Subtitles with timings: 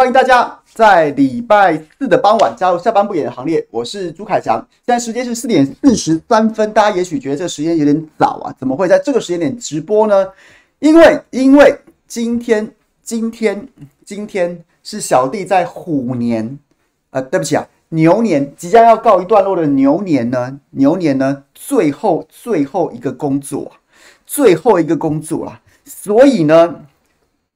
[0.00, 3.62] 欢迎大家在礼拜四的傍晚加入下班不演的行列。
[3.70, 4.56] 我是朱凯翔，
[4.86, 6.72] 现在时间是四点四十三分。
[6.72, 10.26] 大家也许觉得这个时间有点早啊，怎么会在这个时间点直播呢？
[10.78, 13.68] 因为，因为今天，今天，
[14.02, 16.58] 今天是小弟在虎年，
[17.10, 23.70] 呃，对不起啊，牛年即将要告一段落的牛年呢，牛年呢最后最后一个工作，
[24.24, 26.86] 最后一个工作啦，所以呢。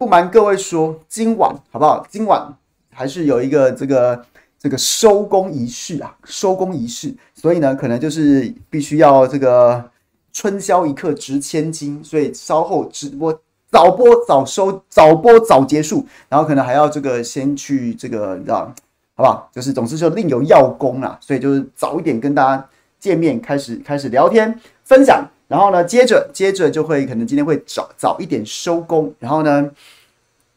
[0.04, 2.06] 不瞒各位说，今晚好不好？
[2.10, 2.54] 今晚
[2.92, 4.22] 还是有一个这个
[4.58, 7.14] 这个收工仪式啊，收工仪式。
[7.34, 9.82] 所以呢，可能就是必须要这个
[10.30, 13.32] 春宵一刻值千金，所以稍后直播
[13.70, 16.06] 早播早收，早播早结束。
[16.28, 18.70] 然后可能还要这个先去这个，你知道
[19.14, 19.48] 好不好？
[19.54, 22.68] 就是总之就另有要功啊，所以就是早一点跟大家
[23.00, 25.26] 见面，开始开始聊天分享。
[25.46, 29.14] 然后呢，接着接着就会可能今天会早早一点收工。
[29.18, 29.70] 然后呢，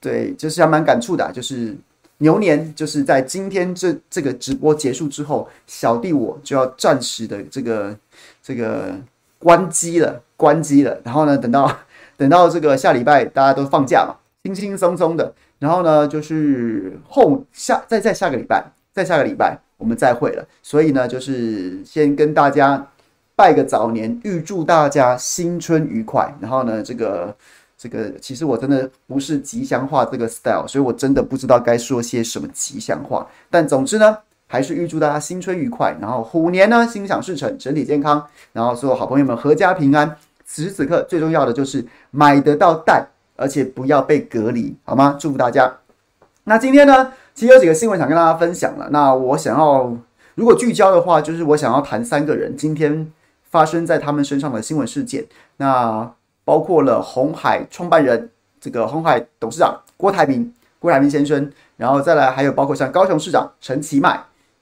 [0.07, 1.75] 对，就是还蛮感触的，就是
[2.19, 7.97] 牛年就是在今天这这个直播结束之后，小弟我就要暂时的这个
[8.41, 8.95] 这个
[9.37, 10.97] 关机了，关机了。
[11.03, 11.69] 然后呢，等到
[12.15, 15.33] 等到这个下礼拜大家都放假嘛，轻轻松松的。
[15.59, 18.63] 然后呢，就是后下再再下个礼拜，
[18.93, 20.47] 再下个礼拜我们再会了。
[20.63, 22.87] 所以呢，就是先跟大家。
[23.37, 26.35] 拜个早年，预祝大家新春愉快。
[26.41, 27.35] 然后呢，这个
[27.77, 33.27] 这个，其实我真的不是吉祥话这个 style，所以我真的不知道该说些什么吉祥话。
[33.51, 35.95] 但总之呢，还是预祝大家新春愉快。
[36.01, 38.25] 然后虎年呢，心想事成，身体健康。
[38.51, 40.17] 然后所有好朋友们阖家平安。
[40.43, 45.15] 此时此刻最重要的就是买得到蛋，而且不要被隔离，好吗？
[45.19, 45.71] 祝福大家。
[46.45, 48.89] 那今天呢，其实有几个新闻想跟大家分享了。
[48.89, 49.95] 那我想要，
[50.33, 52.57] 如果聚焦的话，就是我想要谈三个人。
[52.57, 53.11] 今天。
[53.49, 55.25] 发生在他们身上的新闻事件，
[55.55, 56.11] 那
[56.47, 60.49] 包括了鸿海创办人这个鸿海董事长郭台铭，
[60.79, 64.17] 郭台铭先生，然后再来还有包括像高雄市长陈其迈，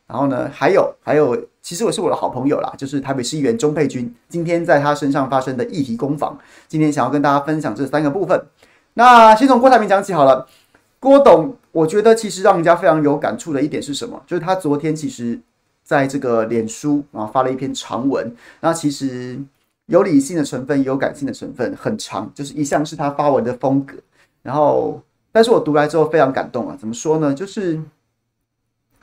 [0.07, 6.35] 然后呢还有还有，其实我是我的好朋友啦，就是台北市议员钟沛君，今天在他身上发生的议题攻防，
[6.68, 8.44] 今天想要跟大家分享这三个部分。
[8.95, 10.47] 那先从郭台铭讲起好了，
[11.00, 14.19] 郭董，我觉得其实让人家非常有感触的一点是什么？
[14.25, 15.40] 就是他昨天其实。
[15.88, 19.40] 在这个脸书啊发了一篇长文，那其实
[19.88, 23.96] 有理性的成分，也有感性的成分，很长，就是一向是他发文的风格。
[24.41, 25.01] 然后，
[25.31, 27.34] 但是我读来之后非常感动啊，怎么说呢？
[27.34, 27.79] 就是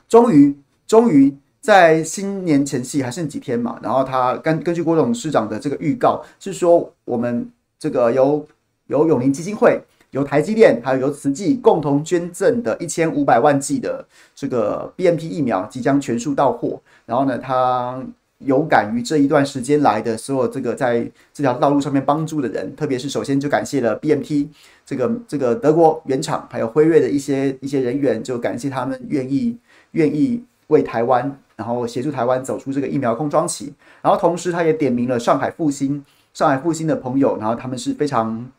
[0.08, 0.56] 终于，
[0.86, 8.46] 终于在新年前夕还剩几天嘛，然后他根根据郭董事长的这个预告，是说我们这个由
[8.86, 9.80] 由永龄基金会。
[10.10, 14.04] 由台积电还有由慈济共同捐赠的一千五百万剂的
[14.34, 16.78] 这个 B N P 疫苗即将全数到货。
[17.06, 17.98] 然后呢，他
[18.44, 24.48] 有感于这一段时间来的所有这个在这条道路上面帮助的人，特别是首先就感谢了 BNT
[24.84, 29.56] 这个这个德国原厂还有辉瑞的一些一些人员，就感谢他们愿意
[29.92, 33.72] 愿意为台湾，然后协助台湾走出这个疫苗空窗期。
[34.00, 36.04] 然后同时他也点名了上海复星，
[36.34, 38.50] 上海复星的朋友，然后他们是非常。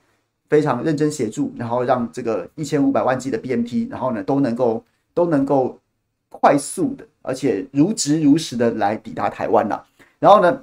[0.50, 4.84] 非常认真协助，然后让这个一千五百万剂的 BNT，然后呢都能够
[5.16, 5.80] 都能够
[6.30, 9.84] 快速的，而且如职如实的来抵达台湾了。
[10.20, 10.62] 然后呢，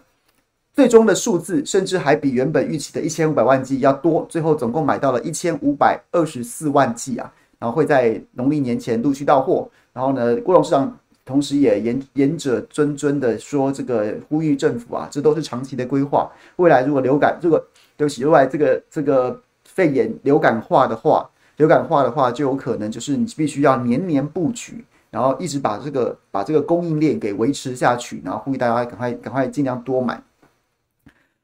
[0.72, 9.68] 最终的数字甚至还比原本预期的一千五百万剂要多，最后总共买到了一千五百二十四万剂啊，然后会在农历年前陆续到货。
[9.92, 17.58] 然后呢，郭董事长同时也言言者谆谆的说，这个呼吁政府啊，这都是长期的规划，未来如果流感，如果
[17.96, 19.40] 对不起，未来这个这个。
[19.72, 30.20] 肺炎流感化的话，流感化的话就有可能就是你必须要年年布局，然后一直把这个把这个供应链给维持下去，然后呼吁大家赶快赶快尽量多买。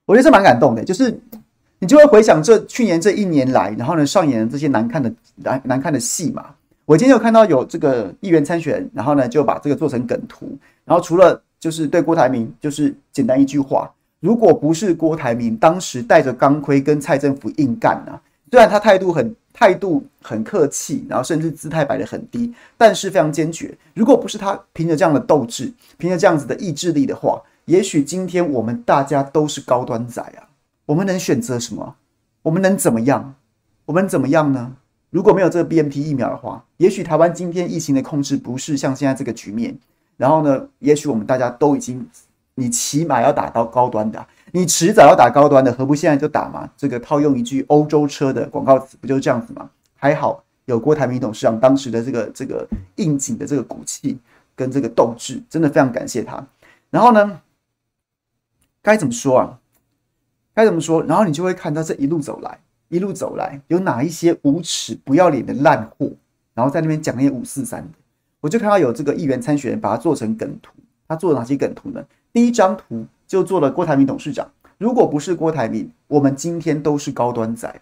[0.05, 1.21] 我觉得这蛮感动的，就是
[1.79, 6.47] 你就会回想这去年这一年来，然后呢上演了这些难看的难难看的戏嘛。
[6.85, 13.93] 我今天有看到有这个议员参选，然后呢就把这个做成梗图，然后除了就是对郭台铭就是简单一句话。
[14.21, 18.19] 如果不是郭台铭当时带着钢盔跟蔡政府硬干啊，
[18.51, 23.75] 虽然他态度很态度很客气，然后甚至姿态摆得很低，但是非常坚决。
[23.95, 30.53] 如果不是他凭着这样的斗志，凭着这样子的意志力的话，也许今天我们大家都是高端仔啊。
[30.85, 31.97] 我们能选择什么？
[32.43, 33.35] 我们能怎么样？
[33.87, 34.77] 我们怎么样呢？
[35.09, 39.79] 如果没有这个 BNT 疫苗的话，也许台湾今天疫情的控制不是像现在这个局面。
[40.19, 42.07] 然后呢，也许我们大家都已经。
[42.57, 46.69] 你起码要打到高端的，你迟早要打高端的，何不现在就打嘛？
[46.75, 49.71] 这个套用一句欧洲车的广告词，不就是这样子吗？
[49.95, 52.67] 还好有郭台铭董事长当时的这个这个
[52.97, 54.19] 应景的这个骨气
[54.55, 56.43] 跟这个斗志，真的非常感谢他。
[56.89, 57.41] 然后呢，
[58.81, 59.59] 该怎么说啊？
[60.55, 61.03] 该怎么说？
[61.03, 66.11] 然后你就会看到这一路走来，一路走来有哪一些无耻不要脸的烂货，
[66.55, 67.99] 然后在那边讲那些五四三的，
[68.41, 70.73] 我就看到有这个议员参选人把它做成梗图。
[71.09, 72.05] 他做了哪些梗图呢？
[72.37, 74.47] 第一张图就做了郭台铭董事长。
[74.77, 77.81] 如果不是郭台铭，我们今天都是高端仔，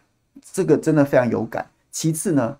[0.52, 1.66] 这个真的非常有感。
[1.90, 2.56] 其次呢，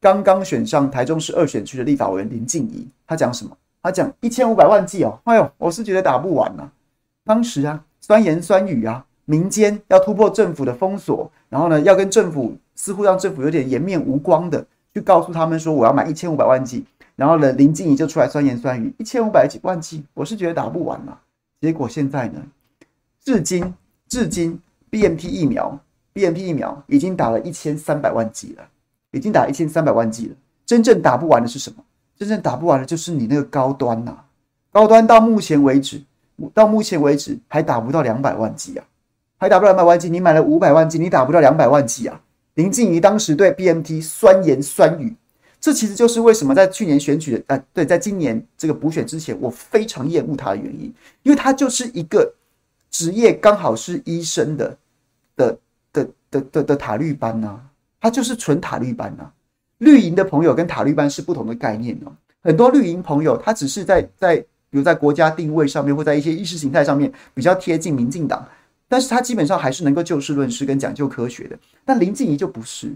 [0.00, 3.54] 刚刚选上台中市二选区的立法委员林静怡，他讲什么？
[3.82, 6.72] 他讲一千五百万剂哦，哎呦，我是觉得打不完呐、啊。
[7.26, 14.64] 当时啊，酸言酸语啊，民间要突破政府的封锁，然后呢，要跟政府似乎让政府有点颜面无光的
[14.94, 16.86] 去告诉他们说，我要买一千五百万剂。
[17.20, 21.20] 然后呢，林静怡就出来酸言酸语，一千五百几万剂，我是觉得打不完呐、啊。
[21.60, 22.40] 结果现在呢，
[23.22, 23.74] 至今
[24.08, 24.58] 至今
[24.88, 25.78] ，BNT 疫苗
[26.14, 28.66] ，BNT 疫苗已经打了一千三百万剂了，
[29.10, 30.34] 已经打一千三百万剂了。
[30.64, 31.84] 真正打不完的是什么？
[32.16, 34.16] 真正打不完的就是你那个高端呐、
[34.72, 36.02] 高端到目前为止，
[36.54, 38.84] 到目前为止还打不到两百万剂啊，
[39.36, 40.08] 还打不到两百万剂。
[40.08, 42.18] 你买了五百万剂，你打不到两百万剂啊。
[42.54, 45.14] 林静怡当时对 BNT 酸言酸语，
[45.60, 50.92] 这其实就是为什么在去年选举的，呃，对，在今年这个补选之前，我非常厌恶他的原因，
[51.22, 52.32] 因为他就是一个
[52.90, 54.78] 职业刚好是医生的
[55.36, 55.58] 的
[55.92, 57.60] 的的的的塔绿班呐、
[58.00, 59.32] 他就是纯塔绿班呐、啊。
[59.78, 62.12] 绿营的朋友跟塔绿班是不同的概念哦。
[62.42, 68.46] 很多绿营朋友，他只是在在，比如在国家定位上面，或在一些意识形态上面比较贴近民进党，
[68.88, 71.58] 但是他基本上还是能够就事论事跟讲究科学的。
[71.84, 72.92] 但林静怡就不是，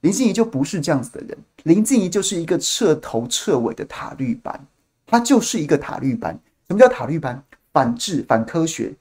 [0.00, 1.38] 林静仪就不是这样子的人。
[1.64, 4.58] 林静仪就是一个彻头彻尾的塔绿班，
[5.06, 6.38] 他就是一个塔绿班。
[6.68, 7.42] 什么叫塔绿班？
[7.72, 8.94] 反智、反科学、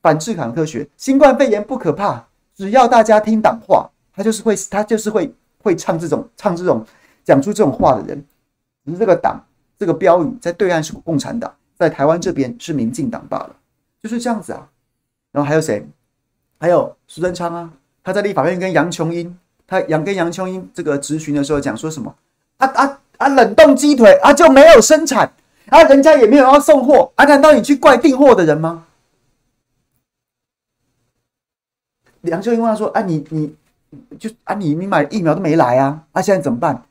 [0.00, 0.88] 反智、反科学。
[0.96, 5.32] 新冠肺炎不可怕，只要大家听党话，他就是会，他就是会。
[5.60, 6.86] 会唱这种、唱这种、
[7.24, 8.24] 讲出这种话的人，
[8.84, 9.44] 只是这个党、
[9.76, 13.56] 这个标语在对岸是共产党，在台湾这边是民进党罢了，
[14.00, 14.70] 就是这样子啊。
[15.32, 15.84] 然后还有谁？
[16.60, 17.72] 还有苏贞昌啊，
[18.04, 19.36] 他在立法院跟杨琼英，
[19.68, 22.12] 他杨跟杨秋英这个质询的时候讲说什么？
[22.56, 23.28] 啊啊啊！
[23.28, 25.30] 冷冻鸡腿啊就没有生产
[25.68, 27.24] 啊，人家也没有要送货啊？
[27.26, 28.86] 难道你去怪订货的人吗？
[32.22, 33.54] 杨秋英问他说：“啊，你你。”
[34.18, 36.82] 就啊你，你买疫苗都没来啊，啊，现在怎么办？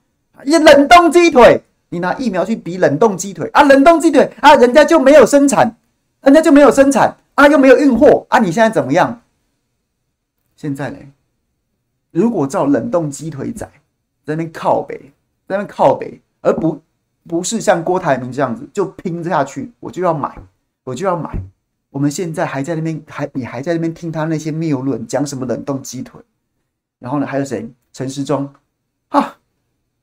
[0.45, 5.75] 也冷冻鸡腿，你拿疫苗去比冷冻鸡腿啊，冷冻鸡腿啊，人家就没有生产，
[6.21, 9.21] 人家就没有生产啊，又没有运货啊，你现在怎么样？
[10.55, 10.97] 现在呢？
[12.11, 13.65] 如果照冷冻鸡腿仔
[14.25, 14.97] 在那边靠北，
[15.47, 16.81] 在那边靠北，而不
[17.27, 20.37] 不是像郭台铭这样子就拼下去，我就要买，
[20.83, 21.37] 我就要买。
[21.89, 26.21] 我们现在还在那边，还你还在那边听他那些谬论，讲什么冷冻鸡腿？
[26.99, 27.69] 然后呢，还有谁？
[27.93, 28.47] 陈时中，
[29.09, 29.37] 哈，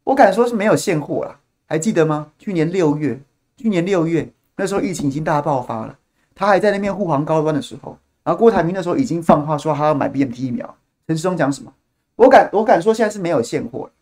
[0.02, 2.32] 我敢说是没有现货了，还记得吗？
[2.38, 3.20] 去年六月，
[3.56, 5.96] 去年六月那时候疫情已经大爆发了，
[6.34, 10.76] 他还在那边护航高端的时候，然后郭台铭那时候已经放话说他要买 BNT 疫苗。
[11.06, 11.72] 陈时中讲什么？
[12.16, 13.92] 我敢，我敢说现在是没有现货了。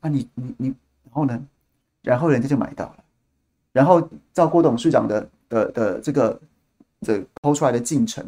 [0.00, 0.68] 啊，你你你，
[1.04, 1.40] 然后呢？
[2.02, 3.04] 然后人家就买到了，
[3.72, 6.40] 然后照郭董事长的的的这个
[7.02, 8.24] 这抛出来的进程，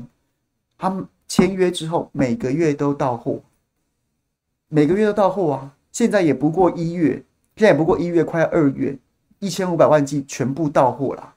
[0.76, 3.40] 他们签约之后每个月都到货。
[4.68, 5.74] 每个月都到货啊！
[5.90, 7.24] 现在也不过一月，
[7.56, 8.96] 现在也不过一月，快二月，
[9.38, 11.34] 一千五百万剂全部到货了。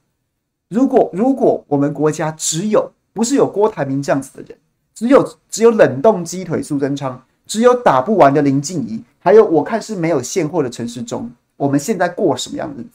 [0.69, 4.57] 如果如果我们国家只有不是有郭台铭这样子的人，
[4.93, 12.89] 只有只有冷冻鸡腿苏贞昌，只有打不完的林静仪，还有我看是没有现货的陈时中，我们现在过什么样的日子？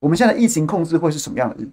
[0.00, 1.70] 我们现在疫情控制会是什么样的日子？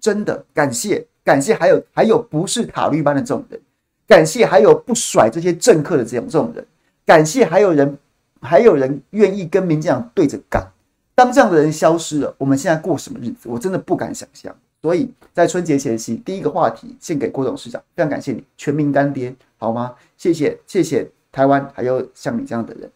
[0.00, 3.60] 真的感谢感谢，还有还有不是塔绿班的这种人，
[4.06, 6.66] 感谢还有不甩这些政客的这种这种人。
[7.04, 7.98] 感谢还有人，
[8.40, 10.70] 还有人愿意跟民进党对着干。
[11.14, 13.48] 当这样的人消失了，我们现在过什么日子？
[13.48, 14.54] 我真的不敢想象。
[14.80, 19.94] 所以在春节前夕，第一个话题献给郭董事长，非常感谢你，全民干爹，好吗？
[20.16, 22.90] 谢谢，谢谢台湾，还有像你这样的人。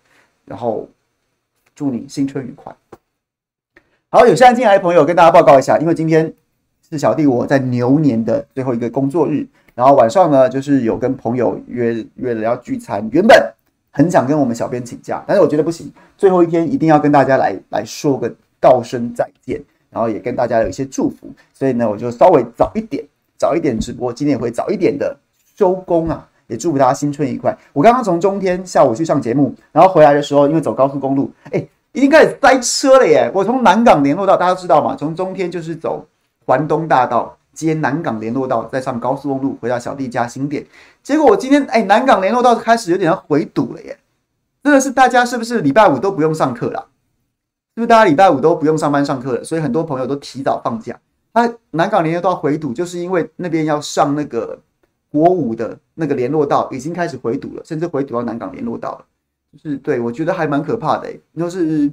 [0.45, 0.89] 然后
[1.77, 2.75] 祝你新春愉快。
[4.09, 6.35] 好，有现在进来的朋友跟大家报告一下，因为今天
[6.91, 9.47] 是小弟我在牛年的最后一个工作日，
[9.77, 13.39] 然后晚上呢，就是有跟朋友约约了要聚餐，原本。
[13.93, 23.05] 很想跟我们小编请假，但是我觉得不行，最后一天一定要跟大家来来说个道声再见，然后也跟大家有一些祝福，所以呢，我就稍微早一点，
[23.37, 25.15] 早一点直播，今天也会早一点的
[25.57, 27.57] 收工啊，也祝福大家新春愉快。
[27.73, 33.31] 我刚刚从中天下午去上节目，然后回来的时候，因为走高速公路，哎，已经开始塞车了耶！
[33.35, 36.07] 我从南港联络道，大家都知道嘛，从中天就是走
[36.47, 37.37] 环东大道。
[37.55, 40.65] 接南港联络道，再上高速公路回到小弟家新店。
[41.03, 43.99] 结果我今天哎，南港联络道开始有点要回堵了耶！
[44.65, 46.87] 真的是大家是不是礼拜五都不用上课了？
[47.75, 49.45] 是不是大家礼拜五都不用上班上课了？
[49.45, 50.99] 所以很多朋友都提早放假。
[51.35, 54.59] 他南港联络道回堵，就是因为那边要上那个
[55.13, 59.05] 国五的那个联络道已经开始回堵了，甚至回堵到南港联络道了。
[59.53, 61.13] 就是对我觉得还蛮可怕的。
[61.37, 61.93] 就是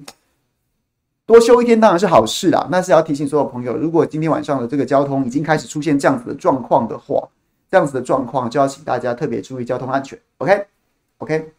[1.26, 7.28] 多休一天当然是好事啦，那是要提醒所有朋友，如果今天晚上的这个交通已经开始出现这样子的状况的话，
[7.70, 10.18] 这样子的状况就要请大家特别注意交通安全。
[10.38, 11.52] OK，OK。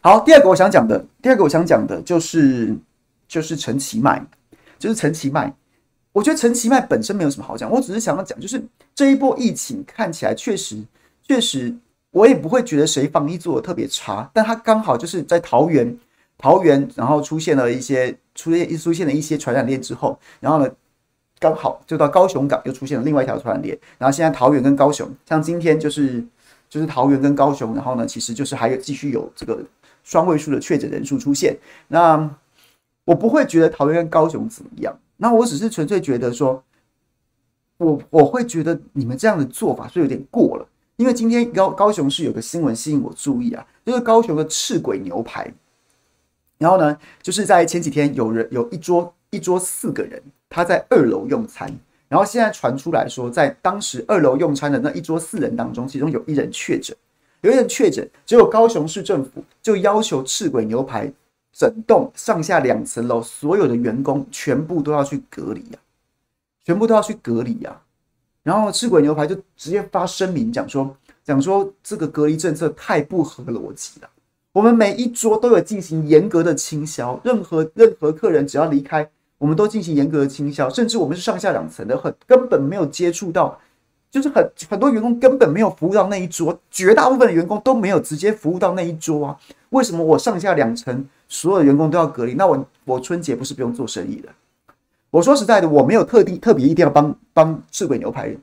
[0.00, 2.76] 好，第二个我想讲的，第二个我想讲的就是
[3.28, 4.26] 就是陈其迈，
[4.80, 5.54] 就是陈其迈。
[6.12, 8.62] 我觉得陈其迈本身没有什么好讲，我只是想要讲，就是
[8.94, 10.76] 这一波疫情看起来确实
[11.22, 11.72] 确实，
[12.10, 15.96] 我也不会觉得谁防疫做的特别差，但他刚好就是在桃园，
[16.36, 20.68] 桃园然后出现了一些出现出现了一些传染链之后，然后呢，
[21.38, 26.24] 刚好就到高雄港又出现了另外一条传染链，然后现在桃园跟高雄，像今天就是
[26.68, 29.64] 就是桃园跟高雄，然后呢，其实就是还有继续有这个
[30.02, 32.28] 双位数的确诊人数出现，那
[33.04, 34.98] 我不会觉得桃园跟高雄怎么样。
[35.22, 36.64] 那我只是纯粹觉得说，
[37.76, 45.52] 我我会觉得你们这样的做法是有点过了，因为今天高高雄市有个新闻吸引我注意啊，就是高雄的赤鬼牛排，
[46.56, 51.70] 然后呢，就是在前几天有人有一桌一桌四个人，他在二楼用餐，
[52.08, 56.96] 然后现在传出来说，在当时二楼用餐的那一桌四人当中，其中有一人确诊，
[57.42, 61.12] 有一人确诊，结果高雄市政府就要求赤鬼牛排。
[61.60, 65.78] 整栋上下两层楼，所有的员工全部都要去隔离呀，
[66.64, 67.78] 全部都要去隔离呀。
[68.42, 74.08] 然后赤鬼牛排就直接发声明讲说，讲说这个隔离政策太不合逻辑了。
[74.52, 83.60] 我们每一桌都有进行严格的清消，任何任何客人只要离开，我们都进行严格的清消，甚至我们是上下两层的，很根本没有接触到。
[84.10, 89.38] 就是很很多员工根本没有服务到那一桌，绝大部分的员工都没有直接服务到那一桌啊！
[89.68, 92.34] 为什么我上下两层所有的员工都要隔离？
[92.34, 94.32] 那我我春节不是不用做生意了？
[95.10, 98.36] 我说实在的，我没有特地特别一定要帮帮赤鬼牛排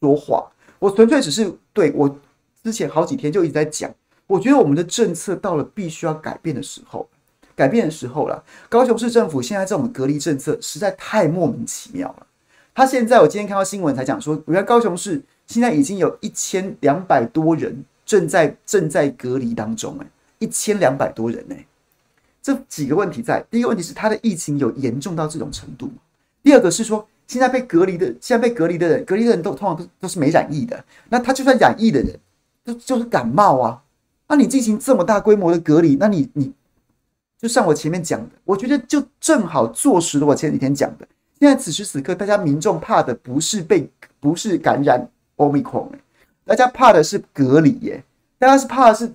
[0.00, 2.18] 说话，我纯粹只是对我
[2.62, 3.92] 之前好几天就一直在讲，
[4.26, 7.08] 我觉得我们的政策到了必须要改变的时候，
[7.56, 8.44] 改变的时候了。
[8.68, 12.26] 高雄市政府现在这种隔离政策实在太莫名其妙了。
[12.74, 20.06] 他现在，我今天看到新闻才讲说，原来高雄市现在已经有一千两百多人正在正在隔离当中，哎，
[20.38, 21.66] 一千两百多人，哎，
[22.42, 23.42] 这几个问题在。
[23.50, 25.94] 第一个问题是，他的疫情有严重到这种程度吗？
[26.42, 32.18] 第二个是说，现在被隔离的，现在被隔离的人，隔离的人都通常都都是没染疫的，那他就算染疫的人，
[32.64, 33.82] 就就是感冒啊，
[34.26, 36.52] 那你进行这么大规模的隔离，那你你，
[37.38, 41.06] 就像我前面讲的，我觉得就正好坐实了我前几天讲的。
[41.38, 43.88] 现在此时此刻，大家民众怕的不是被
[44.20, 45.88] 不是感染 Omicron，
[46.44, 48.02] 大家怕的是隔离耶，
[48.38, 49.12] 大家是怕的是、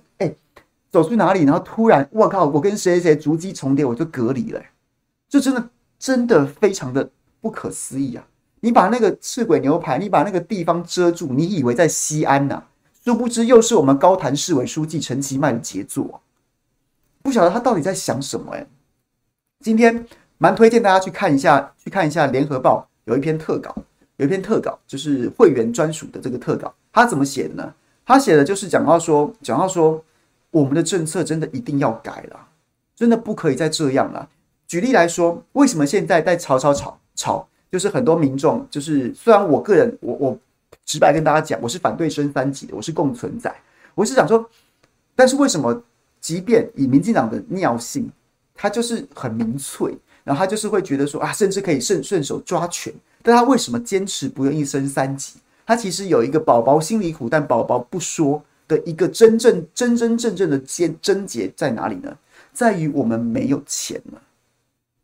[0.90, 4.62] 走去哪里，然后突然我靠，我跟谁谁谁足迹重叠，我就隔离了，
[5.28, 5.68] 就真的
[5.98, 8.26] 真的非常的不可思议啊！
[8.60, 12.62] 你把那个赤鬼牛排，你把那个地方遮住，你以为在西安呐、
[13.04, 16.20] 殊不知又是我们高谭市委书记陈其迈的杰作，
[17.22, 18.66] 不晓得他到底在想什么哎，
[19.60, 20.06] 今天。
[20.40, 23.74] 蛮推荐大家去看一下，去看一下《联合报》有一篇特稿，
[24.18, 26.72] 有一篇特稿就是会员专属的这个特稿。
[26.92, 27.74] 他怎么写的呢？
[28.06, 30.00] 他写的就是讲到说，讲到说，
[30.50, 32.48] 我们的政策真的一定要改了，
[32.94, 34.28] 真的不可以再这样了。
[34.66, 37.48] 举例来说，为什么现在在吵吵吵吵？
[37.70, 40.38] 就是很多民众，就是虽然我个人，我我
[40.84, 43.54] 直白跟大家讲，我是反对升三级的，我是共存在，
[43.94, 44.48] 我是想说，
[45.14, 45.82] 但是为什么，
[46.20, 48.10] 即便以民进党的尿性，
[48.54, 49.96] 他就是很民粹。
[50.24, 55.38] 然后他就是会觉得说啊，甚至可以顺顺手抓权，但他为什么坚持不愿意升三级？
[55.64, 62.16] 他其实有一个宝宝心里苦，但宝宝不说的一个真正真真正正的结症结在哪里呢？
[62.52, 64.20] 在于我们没有钱了，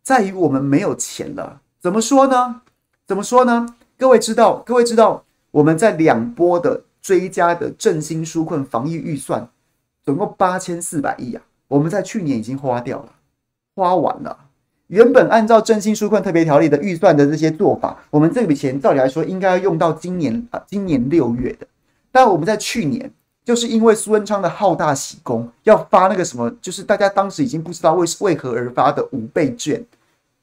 [0.02, 1.60] 在于我们没有钱了。
[1.80, 2.62] 怎么说呢？
[3.06, 3.74] 怎么说呢？
[3.96, 9.48] 各位知道，各位知道，我们在两波的追加的振兴纾困防疫预算，
[10.02, 13.12] 总共八千四百亿啊，我们在去年已经花掉了，
[13.74, 14.38] 花完了。
[14.88, 21.66] 原本按照振兴纾困特别条例的预算的这些做法，我们这笔钱照理来说应该要用到今年啊，今年六月的。
[22.10, 23.10] 但我们在去年，
[23.44, 29.84] 就是因为苏贞昌的好大喜功，要发那个什么，就是大家当时已经不知道为为何而发的五倍券，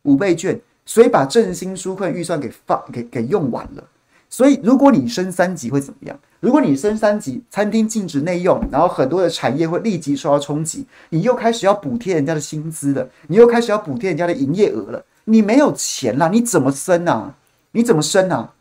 [0.03, 3.83] 五倍券，所以把振兴纾困预算给发给给用完了。
[4.29, 6.17] 所以如果你升三级会怎么样？
[6.39, 17.35] 如果你升三级，餐厅禁止内用，然后很多的产业会立即受到冲击，你又开始要补贴人家的薪资了，你又开始要补贴人家的营业额了，你没有钱啦，你怎么升啊？
[17.73, 18.53] 你怎么升啊？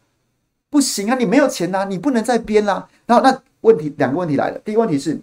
[0.69, 2.89] 不行啊，你没有钱呐，你不能再编啦。
[3.07, 5.21] 然后那问题两个问题来了，第一个问题是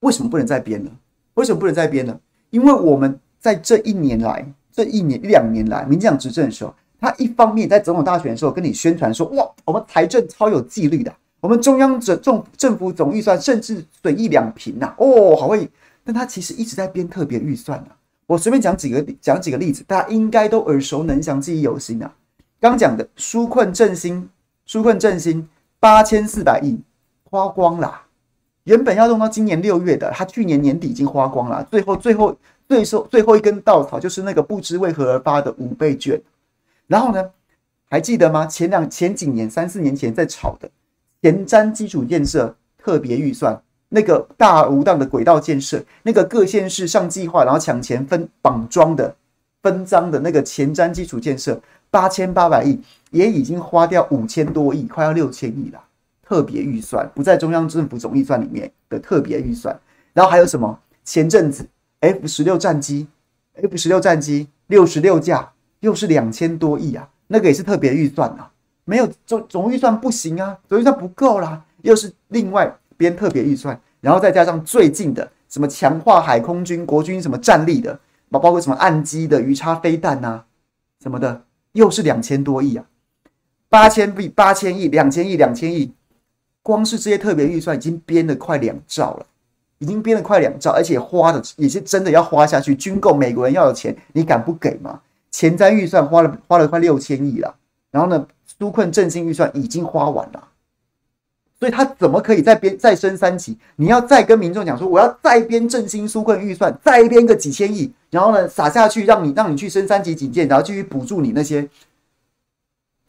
[0.00, 0.90] 为什么不能再编呢？
[1.34, 2.18] 为什么不能再编呢？
[2.50, 6.74] 因为我们在这一年来，这一年一两年来，民进党执政的时候。
[6.98, 15.68] 他一方面在总统大选的时候跟你宣传说，哇，我们财政超有纪律的，我们中央政政政府总预算甚至损益两平呐，哦，好会
[16.02, 17.88] 但他其实一直在编特别预算啊。
[18.26, 22.10] 我随便讲几个讲几个例子，大家应该都耳熟能详、记忆犹新啊。
[22.58, 24.30] 刚讲的纾困振兴，
[24.66, 25.46] 纾困振兴
[25.78, 26.80] 八千四百亿
[27.30, 28.02] 花光了，
[28.64, 31.62] 原本要用到今年六月的，他去年年底已经花光了。
[31.64, 32.36] 最后最后
[32.68, 36.20] 最后最后一根稻草就是那个不知为何而发的五倍券。
[36.86, 37.30] 然后呢，
[37.90, 38.46] 还记得吗？
[38.46, 40.70] 前两前几年三四年前在炒的
[41.20, 43.60] 前瞻基础建设特别预算。
[43.88, 49.14] 那个大无当的轨道建设，那个各县市上计划，然后抢钱分绑桩的
[49.62, 52.80] 分赃的那个前瞻基础建设，八千八百亿
[53.10, 55.80] 也已经花掉五千多亿，快要六千亿了。
[56.26, 59.78] 特别预算不在中央政府总预算里面的特别预算，
[60.12, 60.78] 然后还有什么？
[61.04, 61.68] 前阵子
[62.00, 63.06] F 十六战机
[63.54, 68.50] ，F 十六战机六十六架，又是两千多亿啊，那个也是特别预算啊，
[68.84, 72.76] 没有总总预算不行啊，总预算不够啦，又是另外。
[72.98, 80.42] 编特别预算，然后再加上最近的什么强化海空军国军什么战力的，包包括什么岸基的鱼叉飞弹呐，
[81.02, 82.86] 什么的，又是两千多亿啊，
[83.68, 85.92] 八千亿、八千亿、两千亿、两千亿，
[86.66, 89.26] 光是这些特别预算已经编了快两兆了，
[89.78, 92.74] 已经编了快两兆，而且花的也是真的要花下去。
[92.74, 95.00] 军购美国人要有钱，你敢不给吗？
[95.30, 97.54] 前瞻预算花了花了快六千亿了，
[97.92, 98.26] 然后呢，
[98.58, 100.48] 纾困振兴预算已经花完了。
[101.60, 103.56] 所以他怎么可以再编再升三级？
[103.76, 111.68] 你要再跟民众讲说，我要再编振兴纾困预算，再编个几千亿，然后呢撒下去，让你让你去升三级警戒，然后继续补助你那些。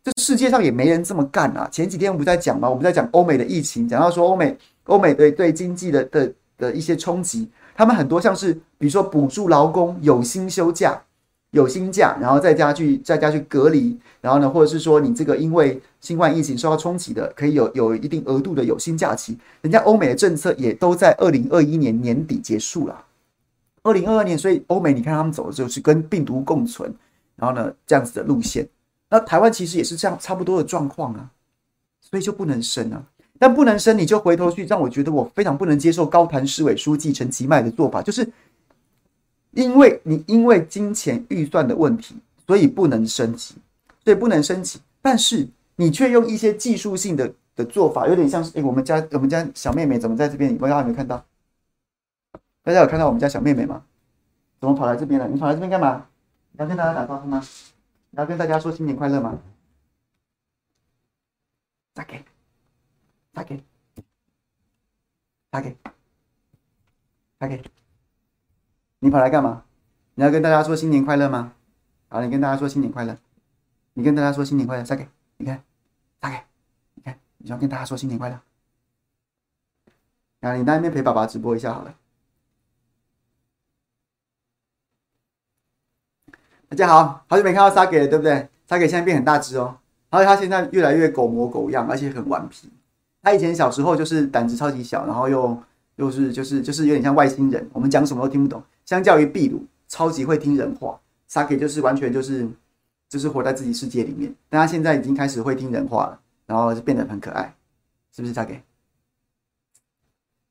[0.07, 1.67] 这世界上也没人这么干啊！
[1.69, 2.69] 前几天我们在讲吗？
[2.69, 11.01] 我们在讲欧美的疫情，讲到说欧美欧美对对经济的的的一些冲击，他们很多像是比如说补助劳工有薪休假。
[11.51, 19.37] 有薪假，然后在家去在家去隔离，然后呢，或者是说你这个因为新冠疫情受到冲击的，可以有有一定额度的有薪假期。
[19.61, 23.03] 人家欧美的政策也都在二零二一年年底结束了，
[23.81, 26.93] 二零二二年，所以欧美你看他们走的就是跟病毒共存，
[27.37, 28.67] 然后呢这样子的路线。
[29.09, 31.29] 那台湾其实也是这样差不多的状况啊，
[32.01, 33.03] 所以就不能升啊。
[33.39, 38.27] 但不能升，你就回头去让我觉得我非常不能接受高谈市委书记陈其迈的做法，就是。
[39.51, 42.15] 因为你因为金钱预算的问题，
[42.45, 43.55] 所以不能升级，
[44.03, 44.79] 所以不能升级。
[45.01, 50.55] 但是你却用一些技术性的的做法，有点像是诶，我们家我们家小妹妹怎么在这边？
[50.59, 51.25] 大家有没有看到？
[52.61, 53.81] 大家有看到我们家小妹妹吗？
[54.59, 55.27] 怎么跑来这边了？
[55.27, 56.05] 你跑来这边干嘛？
[56.59, 57.41] 要跟大家打招呼吗？
[58.09, 59.39] 你要跟大家说新年快乐吗？
[61.93, 62.23] 打给，
[63.33, 63.63] 打给，
[65.49, 65.75] 打给，
[67.37, 67.63] 打给。
[68.99, 69.65] 你跑来干嘛？
[70.15, 71.53] 你要跟大家说新年快乐吗？
[72.09, 73.17] 好，你跟大家说新年快乐。
[73.93, 75.63] 你跟大家说新年快乐，再给，你看，
[76.19, 76.43] 再给，
[76.93, 78.39] 你看，你要跟大家说新年快乐。
[80.41, 81.95] 啊，你那边陪爸爸直播一下好了。
[86.69, 88.49] 大家好，好久没看到沙给了，对不对？
[88.67, 89.77] 沙给现在变很大只哦，
[90.09, 92.69] 而且他现在越来越狗模狗样，而且很顽皮。
[93.21, 95.57] 他以前小时候就是胆子超级小，然后又
[95.95, 98.61] 又是就是就是有点像外星人，我们讲什么都听不懂。
[98.83, 100.99] 相较于秘鲁，超级会听人话
[101.29, 102.45] ，Saki 就是完全就是
[103.07, 104.35] 就是活在自己世界里面。
[104.49, 107.55] 但他现在已经开始会听人话了，然后就变得很可爱，
[108.11, 108.59] 是不是 Saki？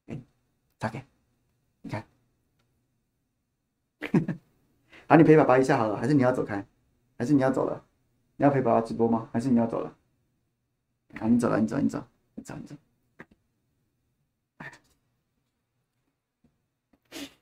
[0.07, 0.19] 哎
[0.81, 1.03] ，Saki，
[1.83, 2.05] 你看，
[5.09, 6.65] 好，你陪爸爸一下好了，还是你要走开？
[7.17, 7.81] 还是你要走了？
[8.37, 9.29] 你要陪爸爸直播吗？
[9.33, 9.93] 还是你要走了？
[11.21, 12.03] 好，你走了，你走，你走，
[12.35, 12.75] 你走，你走。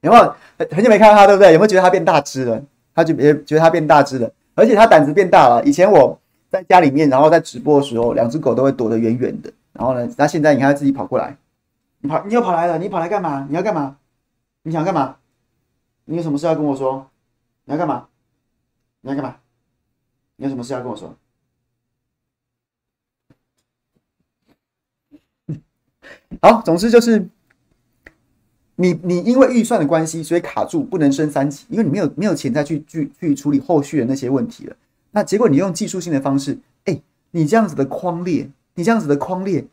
[0.00, 0.36] 有没有
[0.70, 1.52] 很久没看到他，对不对？
[1.52, 2.62] 有没有觉得他变大只了？
[2.94, 5.62] 他就别觉得他变大只了，而且他胆子变大了。
[5.64, 6.18] 以前我
[6.50, 9.52] 在家里面，然后在直播的时候，两只狗都会躲得远远的。
[9.72, 11.36] 然后呢，他现在你看他自己跑过来，
[12.00, 13.46] 你跑，你又跑来了，你跑来干嘛？
[13.48, 13.98] 你要干嘛？
[14.64, 15.16] 你想干嘛？
[16.10, 17.08] 你有什么事要跟我说？
[17.66, 18.08] 你要干嘛？
[19.00, 19.36] 你要干嘛？
[20.34, 21.16] 你有什么事要跟我说？
[26.42, 27.28] 好，总之就是。
[28.74, 34.74] 你你因为预算的关系，所以卡住不能升三级，因为你没有没有钱再去去去处理后续的那些问题了。
[35.10, 39.66] 那结果你用技术性的方式，哎，你这样子的框列，你这样子的框列，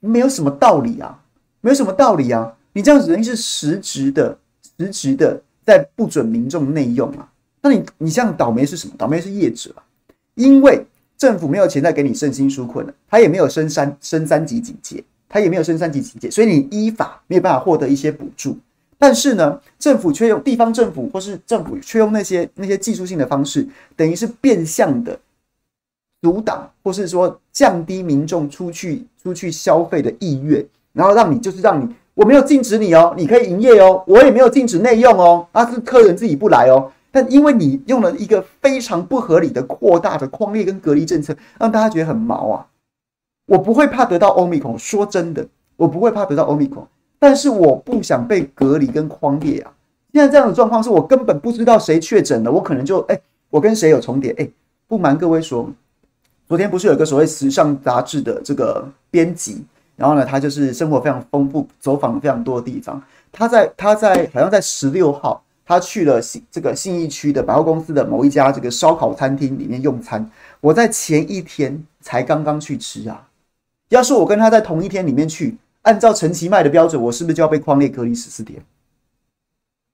[0.00, 1.22] 没有什么道理啊，
[1.60, 2.56] 没有什么道理啊。
[2.72, 4.38] 你这样子等于是实质的
[4.78, 7.30] 实质的在不准民众内用啊。
[7.62, 8.94] 那你你像倒霉是什么？
[8.98, 9.82] 倒霉是业者啊，
[10.34, 10.84] 因为
[11.16, 15.02] 政府没有钱再给你振兴纾困了，他也没有升三升三级警戒。
[15.32, 18.58] 他也没有升三级警戒，所以你依法没有办法获得一些补助。
[18.98, 25.16] 但是呢，政府却用地方政府或是政府却用那些那些技术性的方式，等于是变相的
[26.20, 36.92] 阻挡，或是说降低民众出去出去消费的意愿，然后让你就是让你我没有禁止你哦，你可以营业哦，我也没有禁止内用哦，那是客人自己不来哦。
[37.10, 42.66] 但因为你用了一个非常不合理的扩大的框列跟隔离政策，让大家觉得很毛啊。
[43.46, 46.86] 我不会怕得到欧米孔，说真的，我不会怕得到欧米孔，
[47.18, 49.72] 但是我不想被隔离跟框列啊。
[50.12, 54.30] 现在这样的状况是我根本不知道谁确诊了，我可能就哎，我跟谁有重叠？
[54.32, 54.46] 哎，
[54.86, 55.70] 不瞒各位说，
[56.46, 59.64] 昨天不是有一个所谓时尚杂志的这个编辑，
[60.00, 63.00] 然后呢，他就是生活非常丰富，走访非常多的地方。
[63.30, 65.42] 他在他在好像在十六号。
[65.62, 70.28] 他去了信这个信义区的百货公司的某一家这个烧烤餐厅里面用餐。
[70.60, 73.28] 我在前一天才刚刚去吃啊。
[73.90, 78.60] 要是我跟他在同一天里面去，按照陈其迈的标准，我是不是就要被框列隔离十四天？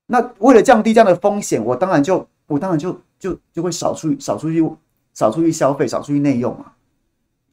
[0.06, 4.66] 那为了降低这样的风险，我当然就我当然就就就会少出少出去
[5.12, 6.72] 少出去消费，少出去内用啊。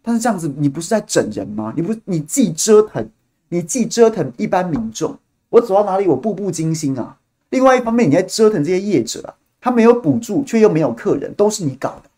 [0.04, 1.74] 但是这样子，你不是在整人吗？
[1.76, 3.10] 你不你既折腾
[3.50, 5.18] 你既折腾一般民众，
[5.50, 7.18] 我走到哪里我步步惊心啊。
[7.50, 12.10] 另外一方面，你在折腾这些业者啊，他没有补助，却又没有客人，都是你搞的，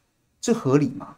[0.41, 1.15] 这合理吗？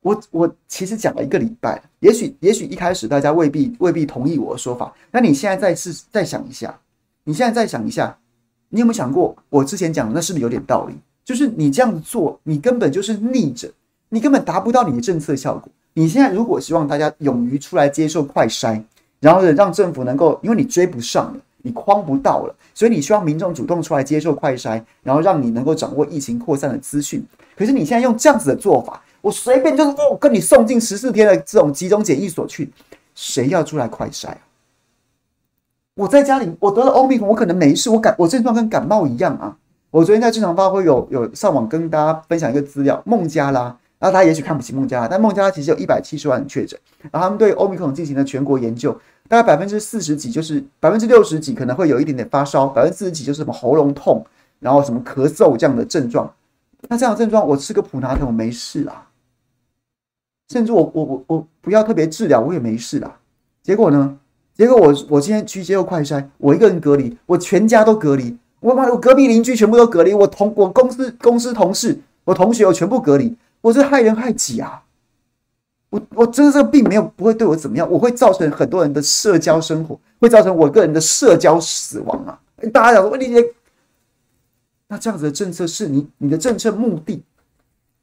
[0.00, 6.78] 我我其实讲了一个礼拜，也许也许一开始大家未必未必同意我的说法，那你现在再试再想一下，
[7.24, 8.16] 你现在再想一下，
[8.68, 10.94] 你有没有想过我之前讲的那是不是有点道理？
[11.24, 13.72] 就是你这样子做，你根本就是逆着，
[14.14, 15.68] 你根本达不到你的政策效果。
[15.94, 18.80] 你现在如果希望大家勇于出来接受快筛，
[19.18, 21.40] 然后，让政府能够，因为你追不上了。
[21.66, 27.24] 你框不到了，所以你希望民众主动出来接受快筛，然后让你能够掌握疫情扩散的资讯。
[27.56, 32.70] 可是你现在用这样子的做法，我随便就是哦，跟你送进十四天的这种集中检疫所去，
[33.14, 34.38] 谁要出来快筛啊？
[35.96, 39.56] 我在家里，我得了欧米孔，我可能没事，我感我症状跟感冒一样啊。
[39.90, 43.74] 我昨天在正常发挥有有上网跟大家分享一个资料，孟加拉，
[44.04, 46.78] 那他也许看不起孟加拉，但孟加拉其实有一百七十万确诊，
[47.10, 48.94] 然后他们对欧米孔进行了全国研究。
[49.30, 54.22] 大概百分之四十几，就是百分之六十几可能会有一点点发烧，百分之四十几就是什么喉咙痛，
[54.60, 56.30] 然后什么咳嗽这样的症状。
[56.90, 59.08] 那这样的症状，我吃个普拿疼我没事啊，
[60.50, 63.16] 甚至我我我我不要特别治疗我也没事啦。
[63.62, 64.18] 结果呢？
[64.54, 74.84] 结果我我今天去接受快筛，我一个人隔离，我全家都隔离，我妈我隔壁邻居全部都隔离，我同我公司公司同事，我同学我全部隔离，我这害人害己啊！
[75.88, 82.38] 我我真的这个病没有不会对我怎么样，我会造成很多人的社交生活，会造成我个人的社交死亡啊！
[82.74, 83.42] 大家讲说，问题姐，
[84.86, 87.24] 那这样子的政策是你你的政策目的，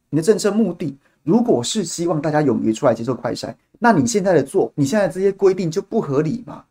[0.10, 6.65] 你的政策目的，如果是希望大家勇于出来接受快筛，那你现在的做，你现在这些规定就不合理嘛？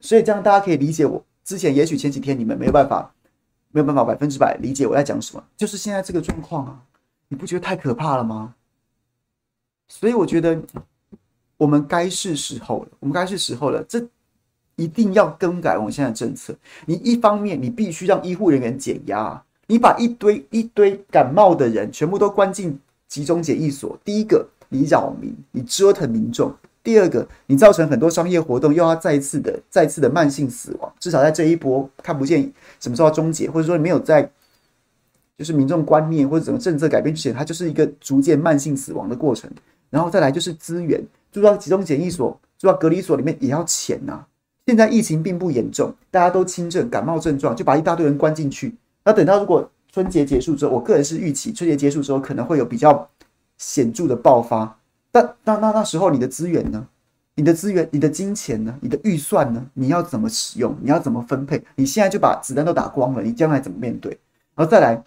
[0.00, 3.12] 所以这样大家可以理解我之前，也许前几天你们没有办法，
[3.72, 6.80] 没有办法百分之百理解我在讲什么，就是现在这个状况啊，
[7.34, 8.54] 你不觉得太可怕了吗？
[9.88, 10.56] 所以我觉得
[11.56, 13.82] 我们该是时候了，我们该是时候了。
[13.88, 14.00] 这
[14.76, 16.54] 一定要更改我们现在政策。
[16.86, 23.98] 你一方面你必须让医护人员减压，你把一堆一堆感冒的人全部都关进集中检疫所。
[24.04, 26.52] 第一个，你扰民，你折腾民众；
[26.84, 30.92] 第二个，你造成很多商业活动又要再次的再次的慢性死亡。
[31.00, 34.30] 至少在这一波看不见什么时候终结，或者说你没有在
[35.36, 39.50] 就是民众观念或者整个政策改变之前，它就是一个逐渐慢性死亡的过程。
[39.90, 44.24] 然后再来就是资源，住到集中检疫所、住到隔离所里面也要钱呐、
[44.66, 48.74] 现在疫情并不严重，大家都轻症、感冒症状，就把一大堆人关进去。
[49.04, 53.08] 那等到如果春节结束之后，我个人是预期春节结束之后可能会有比较
[53.58, 54.78] 显著的爆发。
[55.12, 56.86] 但那那那时候你的资源呢？
[57.36, 58.76] 你的资源、你的金钱呢？
[58.80, 59.64] 你的预算呢？
[59.74, 60.76] 你要怎么使用？
[60.80, 61.62] 你要怎么分配？
[61.76, 64.18] 你现在就把子弹都打光了，你将来怎么面对？
[64.56, 65.02] 然后再来，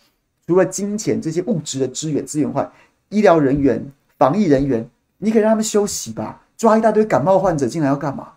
[0.48, 2.68] 除了金钱这些物质的资源资源外，
[3.10, 3.86] 医疗人员。
[4.18, 6.42] 防疫人员，你可以让他们休息吧。
[6.58, 8.34] 抓一大堆感冒患者进来要干嘛？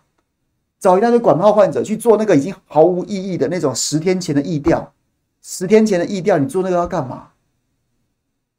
[0.79, 4.93] 找一大堆感冒患者去做那个已经毫无意义的那种十天前的疫调。
[5.41, 7.29] 十天前的疫调，你做那个要干嘛？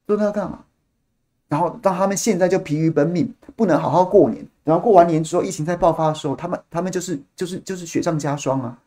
[0.08, 0.66] 做那个要干嘛？
[1.48, 4.44] 然后让他们现在就疲于奔命，不能好好过年。
[4.64, 8.80] 然后过完年之后，疫情再爆发的时候，他们他们就是就是就是雪上加霜啊。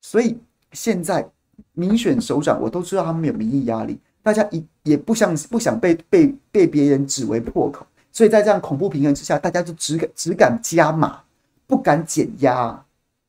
[0.00, 0.38] 所以
[0.72, 1.28] 现在
[1.72, 3.98] 民选首长，我都知道他们有民意压力。
[4.22, 11.20] 大家也也不想不想被被被别人指为破口，所以在这样恐怖平衡之下，大家就只敢只敢加码，
[11.66, 12.84] 不敢减压，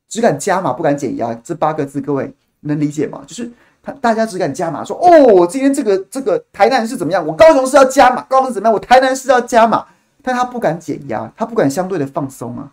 [0.09, 3.21] 只敢加码不敢减压，这八个字各位能理解吗？
[3.27, 3.51] 就是
[3.83, 7.23] 他大家只敢加码，说哦，我今天这个这个台南是怎么样？
[7.23, 8.73] 我高雄市要加码，高雄怎么样？
[8.73, 9.85] 我台南市要加码，
[10.23, 12.71] 但他不敢减压，他不敢相对的放松啊，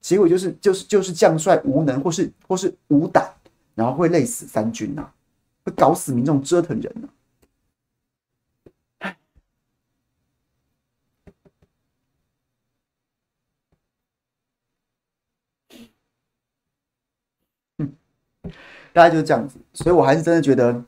[0.00, 3.28] 结果就是就是就是将帅无能，或是或是无胆，
[3.78, 5.08] 然后会累死三军呐，
[5.64, 7.08] 会搞死民众，折腾人呢。
[17.78, 17.92] 嗯，
[18.92, 19.56] 大概就是这样子。
[19.72, 20.82] 所以我还是真的觉得，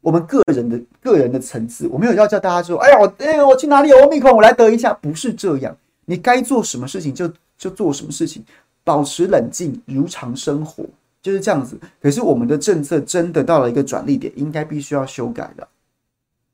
[0.00, 4.92] 我们个人的个人的层次，我没有要叫大家说，哎呀，我哎我去哪里有欧米孔，我来得一下。
[4.94, 5.76] 不是这样，
[6.06, 8.44] 你该做什么事情就就做什么事情，
[8.82, 10.84] 保持冷静，如常生活。
[11.22, 11.78] 就是这样子。
[12.00, 15.66] 可是我们的政策真的到了一个转捩点，应该必须要修改的，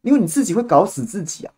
[0.02, 1.52] 因为你自己会搞死自己啊。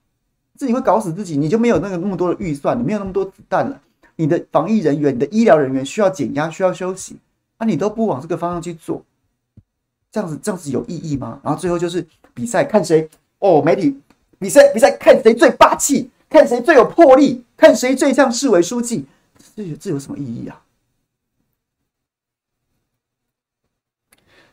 [0.56, 3.80] 自己会搞死自己，你就没有那个那么多的预算，你没有那么多子弹了。
[4.16, 7.16] 你的防疫人员、你的医疗人员需要减压、需要休息，
[7.56, 9.02] 啊、你都不往这个方向去做，
[10.12, 11.40] 这样子这样子有意义吗？
[11.42, 13.98] 然后最后就是比赛，看谁哦，媒体
[14.38, 19.06] 比赛比赛，看谁最霸气，看谁最有魄力，看谁最像市委书记，
[19.56, 20.60] 这这有什么意义啊？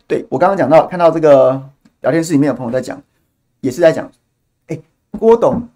[0.08, 1.70] 对，我刚刚讲到，看到这个
[2.02, 3.02] 聊天室里面有朋友在讲，
[3.60, 4.10] 也是在讲，
[4.68, 4.80] 哎，
[5.12, 5.68] 郭董。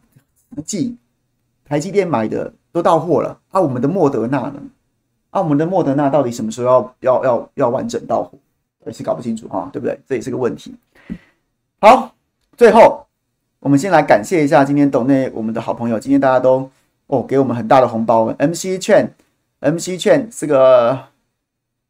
[0.65, 0.97] 季
[1.63, 4.61] 台积电买的都到货了，啊，我们的莫德纳呢？
[5.29, 8.37] 啊，我们的莫德纳到底什么时候要要要要完整到货？
[8.85, 9.97] 也是搞不清楚哈，对不对？
[10.05, 10.75] 这也是个问题。
[11.79, 12.13] 好，
[12.57, 13.07] 最后
[13.61, 16.69] 我们先来感谢一下今天董内我们的好朋友，今天大家都
[17.07, 19.09] 哦给我们很大的红包，MC 券
[19.61, 20.99] ，MC 券，这个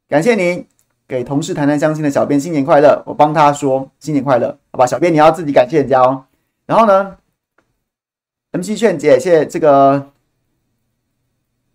[0.08, 0.64] 感谢您
[1.12, 4.86] 给同事谈谈相亲的小编新年快乐，我帮他说新年快乐，好吧？
[4.86, 6.24] 小编你要自己感谢人家哦。
[6.64, 7.18] 然后呢
[8.52, 10.10] ？MC 劝姐，谢谢这个，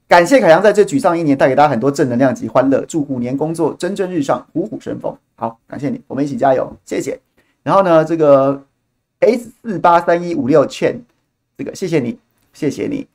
[0.08, 5.16] 感谢凯阳在这沮丧一年带给大家很多正能量及欢乐，祝虎年工作蒸蒸日上，虎虎生风。
[5.36, 7.20] 好，感谢你，我们一起加油，谢谢。
[7.62, 8.66] 然后呢，这个
[9.20, 11.00] S 四八三一五六劝，
[11.56, 12.18] 这个谢谢你，
[12.54, 13.08] 谢谢你。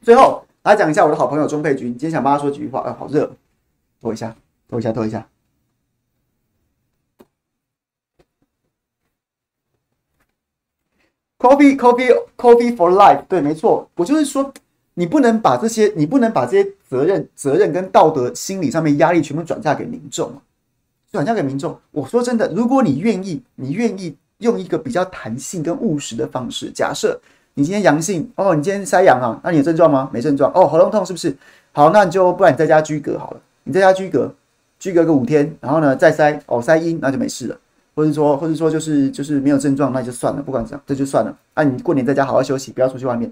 [0.00, 2.80] 最后来讲一下我的好朋友钟佩君，今天想帮他说几句话。
[2.80, 3.34] 啊，好热，
[4.00, 4.36] 脱一下，
[4.68, 5.26] 脱一下，脱一下。
[11.38, 13.24] Coffee, coffee, coffee for life。
[13.26, 14.52] 对，没错，我就是说，
[14.92, 20.30] 你不能把这些，你不能把这些责任、责任跟道德、心理上面压力全部转嫁给民众，
[21.10, 21.80] 转嫁给民众。
[21.90, 27.18] 我说真的，如果你愿意，你愿意用一个比较弹性跟务实的方式，假设
[27.54, 30.08] 你今天阳性，哦，你今天筛阳啊，那你有症状吗？
[30.12, 30.50] 没症状。
[30.54, 31.36] 哦，喉咙痛是不是？
[31.72, 34.32] 好，那你就不然你在家居隔好了，你在家居隔，
[34.78, 37.56] 居隔个五天，然后呢再筛，哦，筛阴，那就没事了。
[37.94, 41.36] 或者说，或者说就是就是没有症状，那就算了，不管怎样，这就算了。
[41.54, 43.30] 啊，你过年在家好好休息，不要出去外面。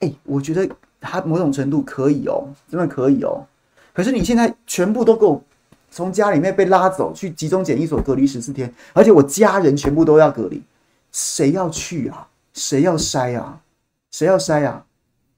[0.00, 0.68] 哎，我觉得
[1.00, 3.44] 他某种程度可以哦，真的可以哦。
[3.92, 5.42] 可是你现在全部都给我
[5.90, 10.62] 从家里面被拉走去集中检疫所隔离十四天，而且我家人全部都要隔离，
[11.10, 12.28] 谁要去啊？
[12.54, 13.60] 谁要筛啊？
[14.10, 14.84] 谁要筛啊？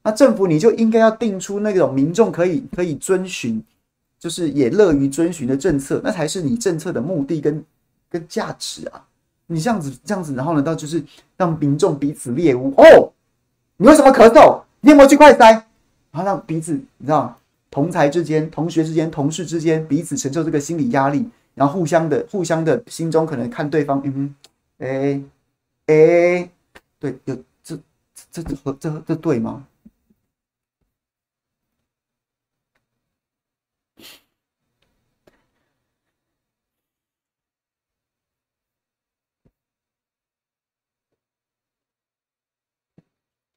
[0.04, 3.62] 那政府你就应该要定出那种民众可以可以遵循，
[4.18, 7.64] 就是也乐于遵循的政策，那才是你政策的目的跟。
[8.08, 9.04] 跟价值啊，
[9.48, 11.02] 你这样子这样子，然后呢，到就是
[11.36, 13.12] 让民众彼此猎物哦。
[13.78, 14.62] 你为什么咳嗽？
[14.80, 15.50] 你有没有去快塞？
[15.50, 15.64] 然
[16.12, 17.36] 后让彼此，你知道，
[17.68, 24.34] 同才之间、同学之间、同事之间彼此承受这个心理压力，然后互相的、互相的心中可能看对方，嗯，
[24.78, 25.20] 哎
[25.86, 26.48] 哎，
[27.06, 27.76] 对，有这
[28.32, 29.68] 这这这这，这对吗？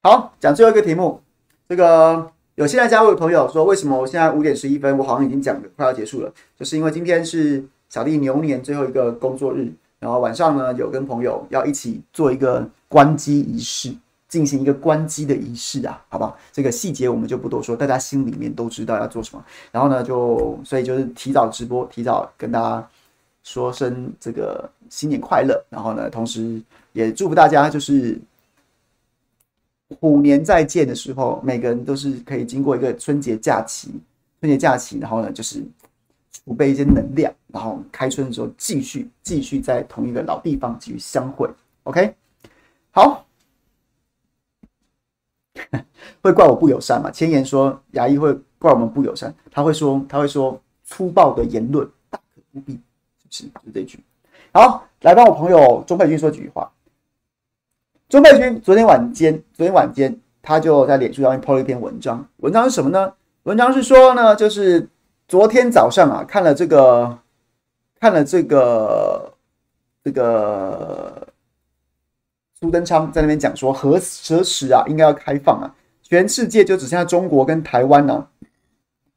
[0.02, 1.20] 好，讲最后一个题目。
[1.68, 6.32] 这个有现在加入的朋友说，为什么我现在五点十一分，我好像已经讲的快要结束了？
[6.56, 13.94] 就是因为今天是小弟牛年最后一个工作日，然后晚上呢，有跟朋友要一起做一个关机仪式，
[14.28, 16.36] 进行一个关机的仪式啊，好不好？
[16.50, 19.44] 这个细节我们就不多说，大家心里面都知道要做什么。
[19.70, 22.88] 然后呢，就所以就是提早直播，提早跟大家
[23.44, 25.64] 说声这个新年快乐。
[25.68, 26.60] 然后呢，同时
[26.92, 28.20] 也祝福大家就是。
[29.98, 33.90] 虎年再见的时候，每个人都是可以经过一个春节假期，
[34.38, 35.64] 春节假期，然后呢，就是
[36.32, 41.48] 储备一些能量，然后开春的时候继续继续在同一个老地方继续相会。
[41.84, 42.14] OK，
[42.90, 43.26] 好，
[46.22, 47.10] 会怪我不友善吗？
[47.10, 52.78] 千言说牙医会怪我们不友善，他会说他会说粗暴的言论大可不必，是
[53.26, 53.44] 不是？
[53.66, 53.98] 就这句。
[54.52, 56.70] 好，来帮我朋友钟佩君说几句话。
[58.08, 62.26] 钟佩君昨天晚间，昨天晚间他就在脸书上面 po 了一篇文章。
[62.38, 63.14] 文章是什么呢？
[63.44, 64.88] 文章是说呢，就是
[65.30, 67.16] 昨天早上啊，看了这个，
[68.00, 69.32] 看了这个，
[70.02, 71.28] 这个
[72.58, 75.72] 苏登昌在那边讲说，何何时啊，应该要开放啊？
[76.02, 78.26] 全世界就只剩下中国跟台湾呢，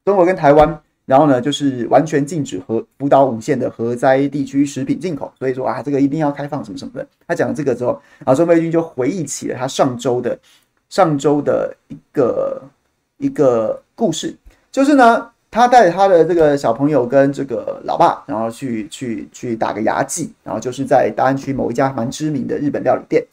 [0.05, 0.79] 中国跟台湾。
[1.05, 7.05] 然后呢，就是完全禁止核福岛五县的核灾地区食品进口，所以说啊，这个一定要开放什么什么的。
[7.27, 10.39] 他讲了这个之后，然后钟佩君就回忆起了他上周的
[10.89, 12.61] 上周的一个
[13.17, 14.37] 一个故事，
[14.71, 23.23] 就是呢，他带着他的这个小朋友跟这个老爸，然后去去去打个牙祭，然后就是在大安区某一家蛮知名的日本料理店。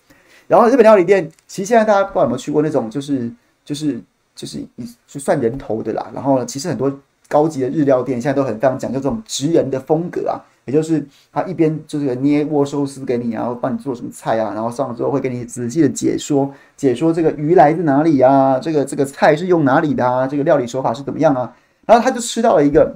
[0.46, 3.30] 然后日本料理店，其实现在大家不知道有没有去过那种，就是
[3.64, 3.98] 就是
[4.34, 6.10] 就是一就算人头的啦。
[6.12, 6.92] 然后呢，其实很多
[7.26, 11.02] 高级的日料店现在都很非常讲究这种职人的风格啊，也就是
[11.32, 21.50] 他一边就是捏握寿司给你，然后帮你做什么菜啊，然后上了之后会给你仔细的解说解说这个鱼来自哪里啊，这个这个菜是用哪里的啊，这个料理手法是怎么样啊。
[21.90, 22.94] 然后他就吃到了一个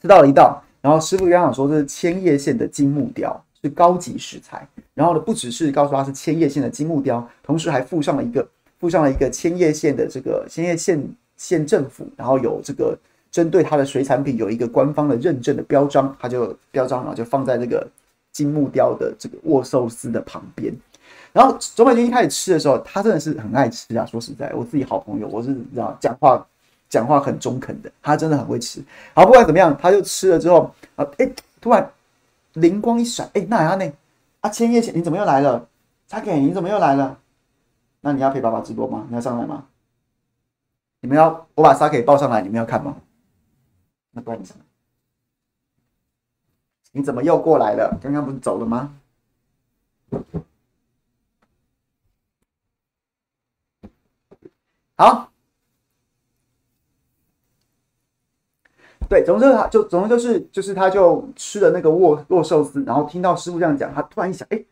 [0.00, 3.44] 吃到了一道，然后师傅刚刚说这是千叶县的金木雕。
[3.64, 8.46] 是高级食材，然后呢，不只是告诉他是千叶县的金木雕，同时还附上了一个
[8.78, 11.02] 附上了一个千叶县的这个千叶县
[11.38, 12.94] 县政府，然后有这个
[13.30, 17.88] 针对它的水产品有一个官方的认证的标章，他就标章，然后就放在这个
[18.32, 20.70] 金木雕的这个握寿司的旁边。
[21.32, 24.04] 然后周美君一开始吃的时候，他真的是很爱吃啊！
[24.04, 26.46] 说实在，我自己好朋友，我是知道讲话
[26.94, 28.80] 讲话很中肯的，他真的很会吃。
[29.14, 31.28] 好，不管怎么样，他就吃了之后啊，哎，
[31.60, 31.90] 突然。
[32.54, 33.92] 灵光一闪，哎、欸，那还呢？
[34.40, 35.68] 啊，千叶，你怎么又来了？
[36.06, 37.18] 差给你怎么又来了？
[38.00, 39.04] 那你要陪爸爸直播吗？
[39.08, 39.66] 你要上来吗？
[41.00, 42.94] 你们要我把沙给抱上来，你们要看吗？
[44.12, 44.64] 那不然你上来。
[46.92, 47.98] 你怎么又过来了？
[48.00, 48.94] 刚刚不是走了吗？
[54.96, 55.33] 好。
[59.08, 64.62] 对，总之他就总之就是就是他就吃了那个握握寿司，然后听到师傅这样讲，他突然一想，哎，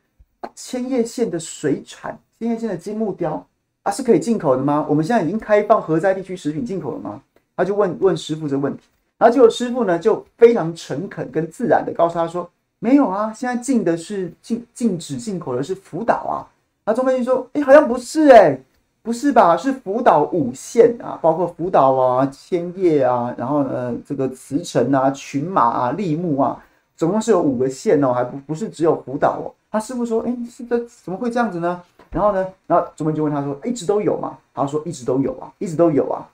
[0.54, 3.46] 千叶县的水产，千叶县的金木雕
[3.82, 4.86] 啊是可以进口的吗？
[4.88, 7.20] 我们现在已经开放核灾地区食品进口了吗？
[7.56, 8.82] 他就问问师傅这个问题，
[9.18, 16.48] 然后结果师傅呢就非常诚恳跟自然的告诉他说，没有啊，现在禁的是禁禁止进口的是福岛啊。
[16.84, 18.58] 那中美君说，哎，好像不是哎、
[19.02, 19.56] 不是吧？
[19.56, 26.64] 是福岛五县啊，包括福岛啊、千叶啊，然后呢，这个茨城啊、群马啊、立木啊，
[26.96, 29.50] 总共是有五个县哦，还不不是只有福岛哦。
[29.72, 36.28] 他师傅说：“哎，是这怎么会这样子呢？”然后呢，然后中文就问他说：“一直都有吗？”他说：“一直都有啊，一直都有啊，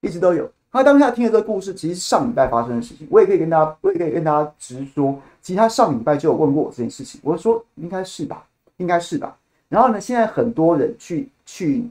[0.00, 3.06] 一直都有。”他当下听了这个故事，其实上礼拜发生的事情。
[3.08, 7.20] 我也可以跟大家，我也可以跟大家直说，其实他上礼拜就有问过我这件事情。
[7.22, 8.44] 我说：“应该是吧，
[8.78, 9.36] 应该是吧。”
[9.68, 11.88] 然后呢，现在很多人去去。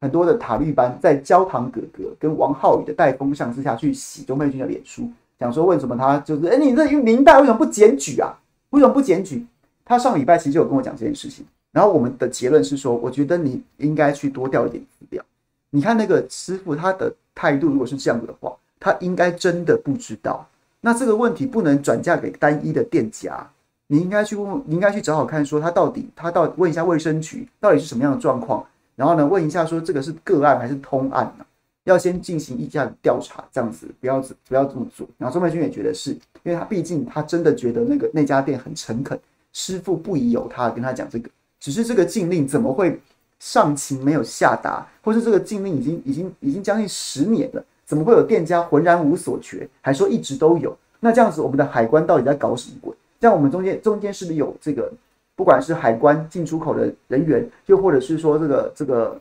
[0.00, 8.32] 很多的塔利班在焦糖哥哥跟王浩宇的带风向之下去洗钟佩君的脸书，讲说为什么他就是哎，你这明代为什么不检举啊？
[8.70, 9.44] 为什么不检举？
[9.84, 15.24] 他上礼拜其实就有跟我讲这件事情，然后我们的结论是说，我觉得你应该去多调一点资料。
[15.70, 20.46] 你看那个师傅他的态度，如果是这样子的话，他应该真的不知道。
[20.80, 23.44] 那这个问题不能转嫁给单一的店家，
[23.88, 28.64] 你应该去问，你应该去找找看，说他到底他到底问一下卫生局到底是什么样的状况。
[28.98, 31.44] 然后呢，问一下说这个是个案还是通案呢？
[31.84, 35.06] 要先进行一下调查，这样子不要不要这么做。
[35.16, 36.10] 然后钟佩君也觉得是，
[36.42, 39.16] 因为他毕竟他真的觉得那个那家店很诚恳，
[39.52, 41.30] 师傅不疑有他，跟他讲这个。
[41.60, 43.00] 只是这个禁令怎么会
[43.38, 50.76] 上情没有下达，或是这个禁令已经已经已经将近十年了，怎么会有店家浑然无所觉，还说一直都有？
[50.98, 52.92] 那这样子，我们的海关到底在搞什么鬼？
[53.20, 54.92] 这样我们中间中间是不是有这个？
[55.38, 59.20] 不管是海关进出口的人员，又或者是说这个这个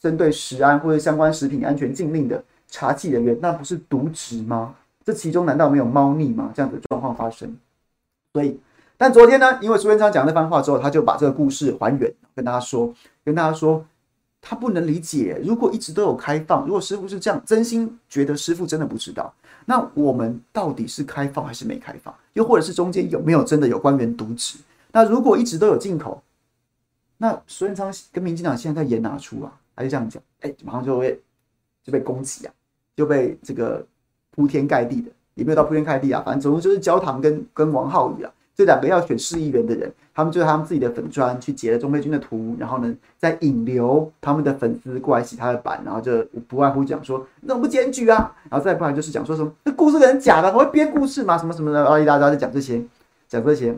[0.00, 4.74] 针对食安或者相关食品安全禁令的查缉人员，那不是渎职吗？
[5.04, 6.50] 这其中难道没有猫腻吗？
[6.54, 7.54] 这样的状况发生。
[8.32, 8.58] 所以，
[8.96, 12.90] 但昨天呢，因为苏元昌讲那番话之后，他就把这个故事还原，跟大家说，
[13.22, 13.84] 跟大家说，
[14.40, 19.30] 他不能理解，如果一直都有开放，如果师傅是这样，真心觉得师傅真的不知道，
[19.66, 22.14] 那我们到底是开放还是没开放？
[22.32, 24.56] 又或者是中间有没有真的有官员渎职？
[24.92, 26.22] 那如果一直都有进口，
[27.18, 29.52] 那苏贞昌跟民进党现在在演哪出啊？
[29.74, 30.22] 他就这样讲？
[30.40, 31.18] 哎、马上就会
[31.82, 32.52] 就被攻击啊，
[32.94, 33.84] 就被这个
[34.30, 48.34] 铺天盖地的，也没有到铺天盖地啊，反正总之就是焦糖跟跟王浩宇啊，这两个要选市议员的人，他们就是他们自己的粉专去截了钟佩君的图，然后呢再引流他们的粉丝过来洗他的版，然后就不外乎讲说你怎么不检举啊？
[48.50, 51.38] 然后再不然就是讲说什么这故事可能假的，我会编故事吗？
[51.38, 52.82] 什么什么的，阿里大家就讲这些，
[53.28, 53.74] 讲这些。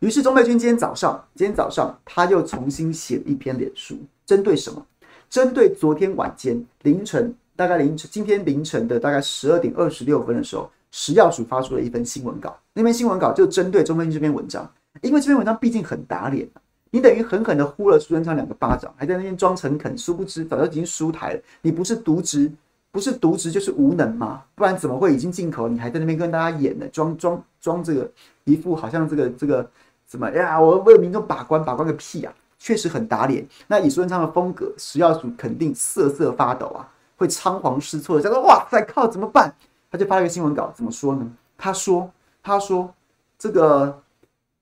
[0.00, 4.86] 于是钟佩君今天早上，今天早上他又重新写了一篇脸书，针对什么？
[5.28, 12.56] 针对昨天晚间凌晨，大概凌晨今天凌晨的大概十二点二十六分的时候，食药署发出了一份新闻稿。
[12.74, 14.70] 那篇新闻稿就针对钟佩君这篇文章，
[15.02, 16.48] 因为这篇文章毕竟很打脸，
[16.92, 21.40] 你等于狠狠的呼了苏贞昌两个巴掌，还在那边装诚恳，殊不知早就已经输台了。
[21.60, 22.48] 你不是渎职，
[22.92, 24.44] 不是渎职就是无能嘛？
[24.54, 26.86] 不然怎么会已经进口，你还在那边跟大家演呢？
[26.92, 28.08] 装装装这个
[28.44, 29.68] 一副好像这个这个。
[30.08, 30.58] 怎么呀？
[30.58, 32.34] 我为民众把关，把关个屁啊！
[32.58, 33.46] 确实很打脸。
[33.66, 36.88] 那以苏贞昌的风格，食药署肯定瑟瑟发抖啊！
[37.16, 39.54] 会仓皇失措的，叫做哇塞靠，怎么办？
[39.90, 41.30] 他就发了一个新闻稿，怎么说呢？
[41.58, 42.10] 他说
[42.42, 42.92] 他说
[43.38, 44.02] 这个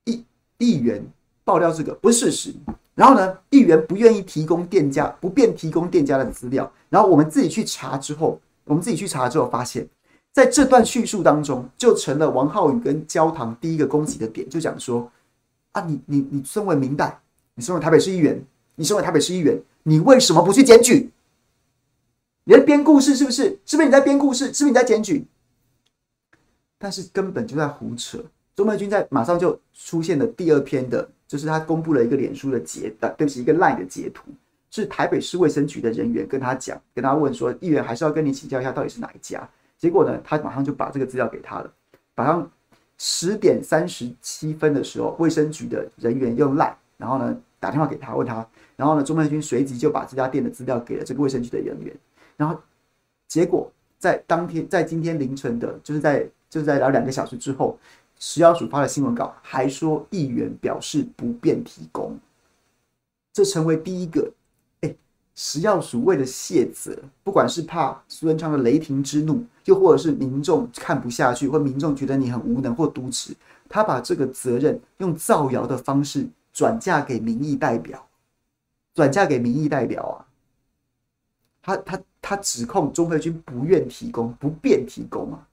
[0.04, 0.24] 议
[0.58, 1.04] 议员
[1.44, 2.54] 爆料这个不是事实，
[2.94, 9.88] 然后呢，议员不愿意提供店家不便提供店家的资料，然后我们自己去查之后，我们自己去查之后发现。
[10.32, 15.10] 在这段叙述当中，就成了王浩宇跟焦糖第一个攻击的点，就讲说：
[15.76, 17.20] 啊，你你你身为民代，
[17.54, 18.42] 你身为台北市议员，
[18.76, 21.10] 你身为台北市议员，你为什么不去检举？
[22.44, 23.58] 你在编故事是不是？
[23.66, 24.46] 是不是你在编故事？
[24.46, 25.26] 是不是你在检举？
[26.78, 28.24] 但是根本就在胡扯。
[28.54, 34.30] 钟佩君在马上就出现了第二篇的，就是他公布了一个脸书的截，对不起，一个 LINE 的截图，
[34.70, 39.46] 是台北市卫生局的人员跟他讲，跟他问说，议员还是要跟你请教一下，到底是哪一家？
[39.76, 41.70] 结果呢，他马上就把这个资料给他了。
[42.14, 42.50] 早上
[42.98, 51.94] 十点三十七分的时候，卫生局的人员用 LINE，然后呢打电话给他问他，然后呢钟佩君随即就把这家店的资料给了这个卫生局的人员。
[52.36, 52.58] 然后
[53.28, 57.78] 结果在当天，在今天凌晨的，就是在就是在聊两个小时之后，
[58.18, 62.18] 食药署发了新闻稿，还说议员表示不便提供，
[63.32, 64.32] 这成为第一个。
[65.36, 73.36] 食药署为了卸责，不管是怕苏贞昌的雷霆之怒，又或者是民众看不下去，或民众觉得你很无能或渎职，
[73.68, 78.08] 他把这个责任用造谣的方式转嫁给民意代表，
[78.94, 80.24] 转嫁给民意代表啊！
[81.62, 85.46] 他他他指控钟佩君不愿提供，不便提供啊，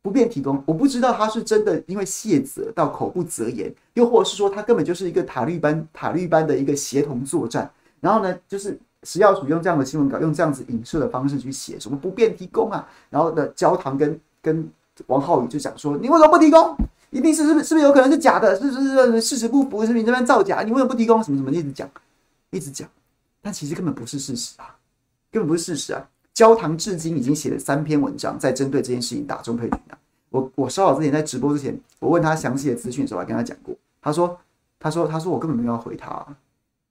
[0.00, 0.64] 不便提供。
[0.64, 7.70] 我不知道他是真的因为卸责到口不择言，又或者是说他根本就是一个塔利班塔利班的一个协同作战，
[8.00, 8.80] 然后呢，就是。
[9.04, 12.86] 食药署用这样的新闻稿，用这样子影射的方式去写什么不便提供啊？
[13.10, 14.68] 然后呢，焦糖跟跟
[15.06, 16.76] 王浩宇就讲说：“你为什么不提供？
[17.10, 18.58] 一定是是不是不是有可能是假的？
[18.58, 19.82] 是不是事实不符？
[19.82, 20.62] 是不是你这边造假？
[20.62, 21.22] 你为什么不提供？
[21.22, 21.88] 什么什么一直讲，
[22.50, 22.88] 一直讲，
[23.40, 24.76] 但其实根本不是事实啊，
[25.30, 26.08] 根本不是事实啊！
[26.34, 29.98] 焦糖至今已经写了三篇文章，在针对这件事情打钟佩君啊。
[30.30, 34.36] 我我稍早之前在直播之前，我问他详细的资讯的时候，我还跟他讲过，他说
[34.80, 36.26] 他说他说我根本没有要回他。”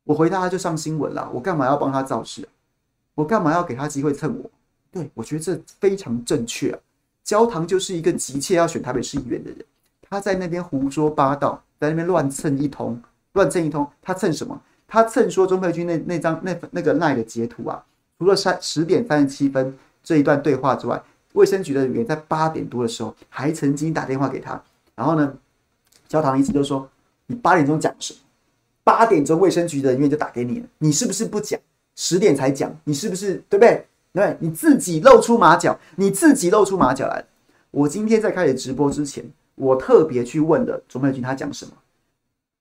[0.07, 2.47] 我回答他就上新闻了，我干嘛要帮他造势啊？
[3.13, 4.49] 我干嘛要给他机会蹭我？
[4.89, 6.79] 对，我觉得这非常正确啊。
[7.25, 9.59] 焦糖就是一个急切要选台北市议员的人，
[10.09, 12.99] 他在那边胡说八道，在那边乱蹭一通，
[13.33, 13.85] 乱蹭一通。
[14.01, 14.61] 他蹭什么？
[14.87, 17.83] 他蹭说钟佩君那那张那那个赖的截图啊，
[18.17, 21.03] 除了三十点三十七分这一段对话之外，
[21.33, 24.63] 卫生局的人员在八点多的时候还曾经打电话给他，
[24.95, 25.33] 然后呢，
[26.07, 26.89] 焦糖意思就是说，
[27.25, 28.19] 你八点钟讲什么？
[28.87, 31.59] 八点钟，卫生局的人员就打给你了，你是不是不讲？
[31.97, 33.85] 十点才讲，你是不是对不对？
[34.13, 37.25] 对，你自己露出马脚，你自己露出马脚来。
[37.69, 39.25] 我今天在开始直播之前，
[39.55, 41.73] 我特别去问了钟佩君，他讲什么？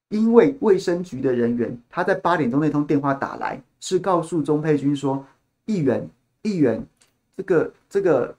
[0.08, 5.24] 因为卫生局的人员他在八点钟那通电话打来，是告诉钟佩君说，
[5.66, 6.10] 议员，
[6.42, 6.84] 议员，
[7.36, 8.34] 这个这个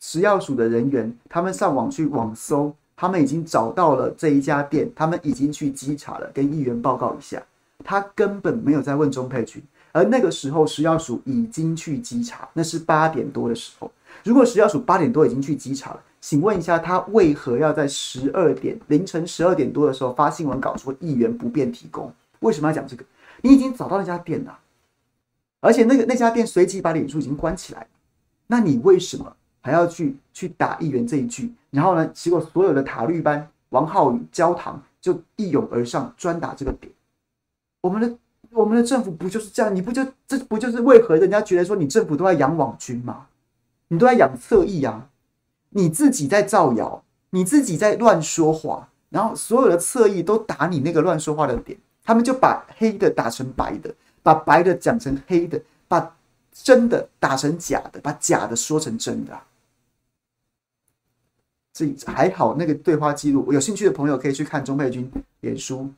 [0.00, 2.74] 食药署的人员，他们上网去网搜。
[3.00, 7.40] 他们已经找到了这一家店，他们已经去稽查了，跟议员报告一下。
[7.84, 13.88] 他根本没有在问钟佩君，而那个时候食药署已经去稽查，那是八点多的时候。
[14.24, 22.12] 如果食药署八点多已经去稽查了，请问一下，他为何要在十二点凌晨十二点多的时候发新闻稿说议员不便提供？
[22.40, 23.04] 为什么要讲这个？
[23.42, 24.58] 你已经找到那家店了，
[25.60, 27.86] 而且那个那家店随即把脸书已经关起来，
[28.48, 29.36] 那你为什么？
[29.60, 36.92] 还要去去打议员这一句，然后呢，结果所有的塔绿班王浩宇、焦糖就一拥而上，专打这个点。
[37.80, 38.18] 我们的
[38.50, 39.74] 我们的政府不就是这样？
[39.74, 43.26] 你不就这不就是为何人家觉得说你政府都在养网军吗？
[43.88, 45.08] 你都在养侧翼啊？
[45.70, 56.16] 你自己在造谣，你自己在乱说话，然后所有的侧翼都打你那个乱说话的点，他们就把黑的打成白的，把白的讲成黑的，把
[56.52, 59.38] 真的打成假的，把假的说成真的。
[61.72, 65.08] 这还好，那个对话记录，有兴趣的朋友可以去看钟佩君
[65.40, 65.88] 脸书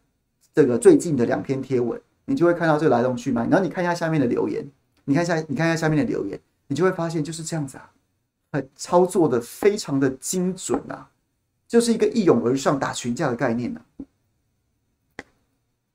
[0.53, 3.43] 这个最近的两篇贴文，你就会看到这个来龙去脉。
[3.49, 4.67] 然后你看一下下面的留言，
[5.05, 11.09] 你看一下，你看一下下面的留言，你就会发现就是这样子啊，操作的非常的精准啊，
[11.67, 15.25] 就是一个一拥而上打群架的概念呢、啊。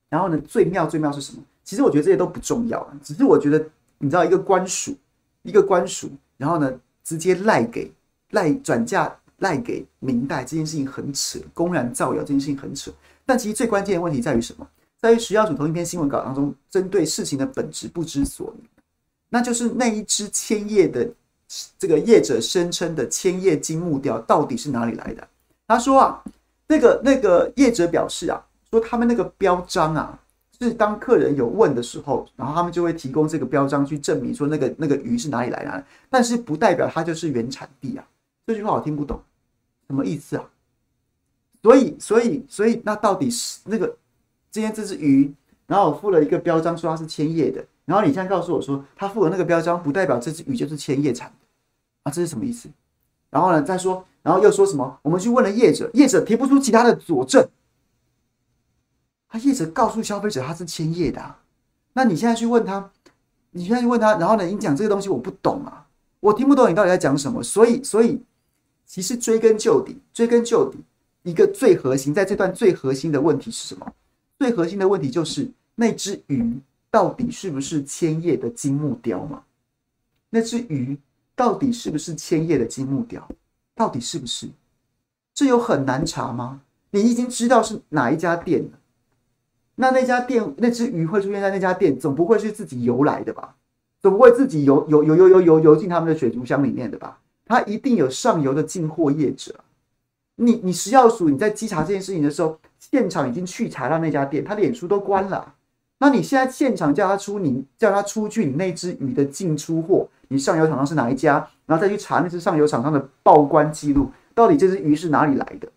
[0.09, 1.43] 然后呢，最妙最妙是什么？
[1.63, 3.63] 其实我觉得这些都不重要啊，只是我觉得
[3.99, 4.95] 你知道，一个官署，
[5.43, 7.91] 一个官署，然后呢，直接赖给
[8.32, 9.15] 赖转嫁。
[9.40, 12.92] 赖给明代这件事情很扯，公然造谣这件事情很扯。
[13.26, 14.68] 但其实最关键的问题在于什么？
[14.98, 18.70] 在于食药署同一篇新闻稿当中，针对事情的本质不知所云，
[19.30, 21.08] 那就是那一只千叶的
[21.78, 25.28] 这个业者声称的千叶金木雕到底是哪里来的？
[25.68, 26.24] 他说啊，
[26.68, 30.18] 那个那个业者表示啊，说他们那个标章啊，
[30.60, 38.06] 是当客人有问的时候，然后他们就会提供这个标章去证明说那个那个鱼是哪里来的，但是不代表它就是原产地啊。
[38.46, 39.22] 这句话我听不懂，
[39.88, 40.50] 什么意思啊？
[41.64, 43.98] 所以所以所以那到底是那个
[44.52, 45.34] 今天这只鱼，
[45.66, 51.36] 然后我附了一个标章说它是千叶的，然后你现在告诉我说他附了那个标章，不代表这只鱼就是千叶产的
[52.04, 52.12] 啊？
[52.12, 52.70] 这是什么意思？
[53.32, 55.00] 然后呢再说，然后又说什么？
[55.02, 57.48] 我们去问了业者，业者提不出其他的佐证。
[59.28, 61.41] 他业者告诉消费者他是千叶的，啊，
[61.93, 62.91] 那你现在去问他，
[63.50, 65.88] 你现在去问他，然后呢，你讲这个东西我不懂啊，
[66.20, 67.43] 我听不懂你到底在讲什么。
[67.43, 68.22] 所以，所以
[68.86, 70.78] 其实追根究底，追根究底，
[71.24, 73.94] 一个最核心，在这段最核心的问题是什么？
[74.38, 76.60] 最核心的问题就是那只鱼
[76.92, 79.44] 到底是不是千叶的金木雕嘛？
[80.30, 80.98] 那只鱼
[81.36, 83.28] 到底是不是千叶的金木雕？
[83.76, 84.48] 到底是不是？
[85.34, 86.62] 这有很难查吗？
[86.92, 88.80] 你已经知道是哪一家店了。
[89.76, 93.56] 那那家店那只鱼会出现在那家店，总不会是自己游来的吧？
[94.00, 97.20] 总不会自己游游游游游游游进他们的水族箱里面的吧？
[97.46, 99.56] 他一定有上游的进货业者。
[100.36, 105.54] 你你食药署你在稽查这件事情的时候，现场已经去查到那家店，他的脸书都关了。
[106.00, 111.48] 那你现在现场叫他出，你叫他出具你那只鱼的进出货，你上游厂商是哪一家？
[111.66, 115.70] 然后再去查那只上游厂商的报关记录，到底这只鱼是哪里来的？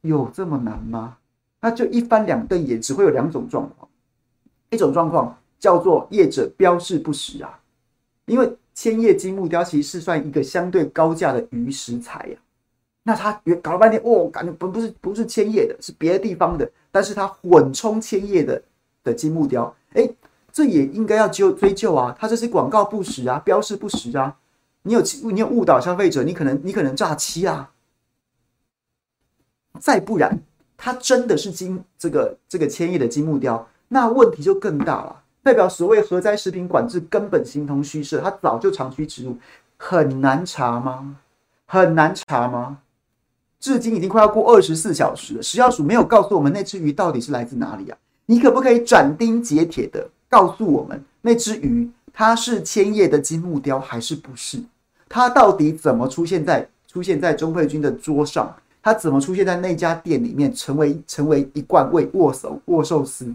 [0.00, 1.18] 有这么难吗？
[1.60, 3.88] 那就一翻两瞪眼，只会有两种状况。
[4.70, 7.60] 一种状况叫做业者标示不实啊，
[8.24, 12.38] 因为千叶金木雕其实是算一个相对高价的鱼食材呀。
[13.04, 18.62] 那他搞了半天，哦，感觉不不是不是千叶的，是别的地方的，但是他混充千叶的
[19.02, 20.08] 的金木雕，哎，
[20.52, 24.36] 这也应该要就追究啊，他这是广告不实啊，标示不实啊，
[24.82, 27.72] 你有你有误导消费者，你可能你可能诈欺啊，
[29.78, 30.40] 再不然。
[30.76, 35.23] 它真的是金这个这个千叶的金木雕，那问题就更大了。
[35.44, 39.36] 代表所谓核灾食品管制根本形同虚设，它早就长驱直入，
[39.76, 41.16] 很难查吗？
[41.66, 42.78] 很难查吗？
[43.60, 47.98] 至今已经快要过二十四小时了，食药署没有告诉我们那只鱼到底是来自哪里啊？
[48.24, 54.58] 你可不可以斩钉截铁的告诉我们那只鱼它是千叶的金木雕还是不是？
[55.10, 58.56] 它到底怎么出现在出现在钟沛君的桌上？
[58.82, 63.30] 它怎么出现在那家店里面，成为成为一贯为握手握寿司？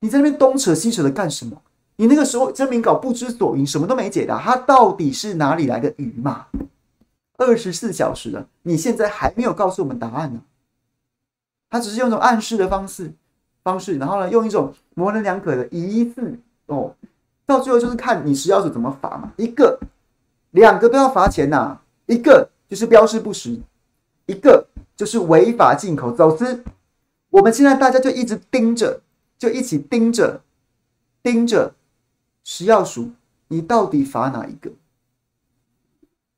[0.00, 1.60] 你在那边东扯西扯的干什么？
[1.96, 4.40] 你那个时候征名稿不知所云，什么都没解答。
[4.40, 6.46] 他到底是哪里来的鱼嘛？
[7.36, 10.40] 二十四小时了，你现在还没有告诉我们答案呢。
[11.68, 13.12] 他只是用一种暗示的方式
[13.62, 16.94] 方式，然后呢，用一种模棱两可的疑似哦，
[17.46, 19.32] 到最后就是看你食药署怎么罚嘛。
[19.36, 19.78] 一个、
[20.52, 23.60] 两个都要罚钱呐、一个就是标示不实。
[24.26, 26.62] 一个就是违法进口走私，
[27.30, 29.00] 我们现在大家就一直盯着，
[29.40, 30.42] 就一起盯着，
[31.22, 31.74] 盯着
[32.44, 33.12] 食药署，
[33.48, 34.70] 你到底罚哪一个？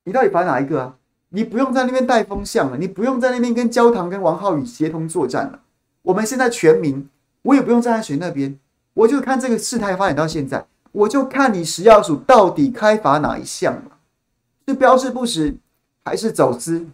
[0.04, 0.96] 你到底罚哪一个啊？
[1.30, 5.62] 你不用在那边带风向了，你不用在那边跟焦糖跟王浩宇协同作战了。
[6.02, 7.08] 我们现在全民，
[7.42, 8.56] 我也不用站在谁那边，
[8.94, 13.96] 我就看这个事态发展到现在，我就看你食药署到底开罚哪一项嘛？
[14.68, 15.56] 是标示不实
[16.04, 16.86] 还是走私？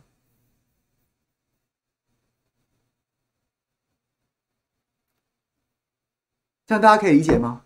[6.68, 7.62] 这样大家可以理解吗？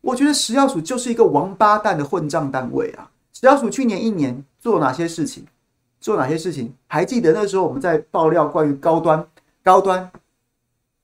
[0.00, 3.08] 我觉得食药署就是一个王八蛋的混账单位啊！
[3.32, 5.46] 食药署去年一年做哪些事情？
[6.00, 6.74] 做哪些事情？
[6.88, 9.24] 还记得那时候我们在爆料关于高端、
[9.62, 10.10] 高端、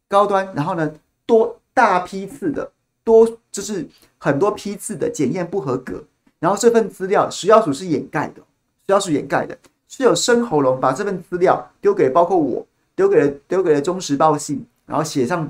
[0.08, 0.92] 高端，然后呢，
[1.24, 2.72] 多大批次的
[3.04, 6.02] 多就是很多批次的检验不合格，
[6.40, 8.42] 然后这份资料食药署是掩盖的，
[8.84, 9.56] 食药署掩盖的，
[9.86, 12.66] 是有生喉咙把这份资料丢给包括我
[12.96, 15.48] 丢给了丢给了中时报信，然后写上。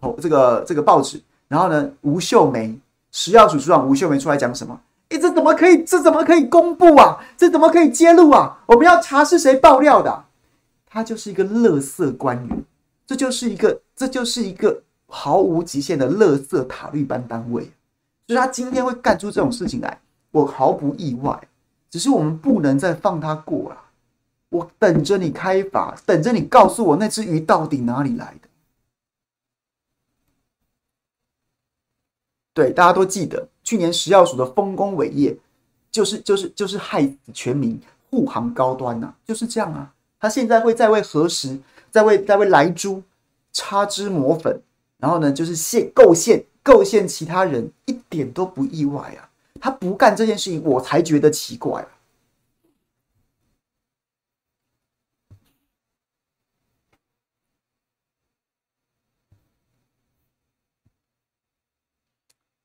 [0.00, 2.78] 投这个这个报纸，然后呢，吴秀梅
[3.10, 4.80] 食药署署长吴秀梅出来讲什么？
[5.10, 5.82] 诶，这怎么可以？
[5.84, 7.18] 这怎么可以公布啊？
[7.36, 8.58] 这怎么可以揭露啊？
[8.66, 10.24] 我们要查是谁爆料的？
[10.86, 12.64] 他就是一个垃圾官员，
[13.06, 17.70] 这就是一个这就是一个毫无极限的垃圾塔绿班单位。
[18.26, 19.98] 所以他今天会干出这种事情来，
[20.30, 21.38] 我毫不意外。
[21.90, 23.76] 只是我们不能再放他过了。
[24.50, 28.47] 我等着你开罚，等着你告诉我那只鱼到底哪里来的。
[32.58, 35.32] 对，大家都记得去年食药署的丰功伟业，
[35.92, 37.80] 就是就是就是害死全民
[38.10, 39.88] 护航高端呐、就是这样啊。
[40.18, 41.56] 他现在会在为何时，
[41.88, 43.00] 在为在为莱猪
[43.52, 44.60] 擦脂抹粉，
[44.98, 49.30] 然后呢，就是陷构陷构陷其他人，一点都不意外啊。
[49.60, 51.88] 他不干这件事情，我才觉得奇怪啊。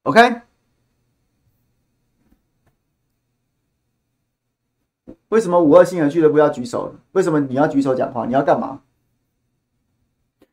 [0.03, 0.41] OK？
[5.29, 6.93] 为什么五二新人俱乐部要举手？
[7.13, 8.25] 为什么你要举手讲话？
[8.25, 8.81] 你要干嘛？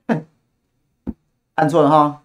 [1.56, 2.22] 按错了哈。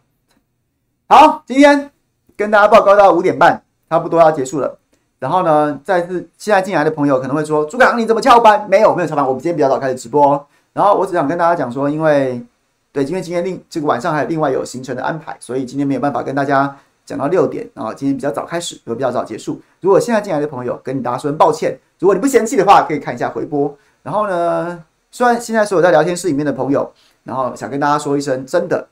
[1.07, 1.91] 好，今天
[2.37, 4.79] 跟大家报告到五点半，差不多要结束了。
[5.19, 9.25] 然后呢，再次现在进来的朋友可能会说：“朱刚，你怎么翘班？”没有，没有翘班。
[9.25, 10.33] 我们今天比较早开始直播。
[10.33, 12.45] 哦然后我只想跟大家讲说，因为
[12.91, 17.69] 对，因为今天另这个晚上还有另外有行程的安排，所以今天没有办法跟大家讲到六点。
[17.73, 19.61] 然后今天比较早开始，会比较早结束。
[19.81, 23.77] 如果现在进来的朋友跟你大家说声抱歉，如果你不嫌弃的话，可以看一下回播。
[24.03, 26.91] 然后呢，虽然现在所有在聊天室里面的朋友，
[27.23, 28.87] 然后想跟大家说一声，真的。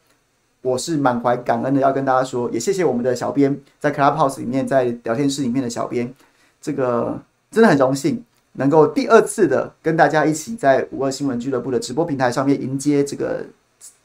[0.62, 6.14] 我是满怀感恩的，要跟大家说，也谢谢我们的小编在 Clubhouse 里面，在聊天室里面的小编，
[6.62, 7.20] 这个
[7.52, 13.46] 真的很荣幸能够第二次的跟大家一起在五二新闻俱乐部的直播平台上面迎接这个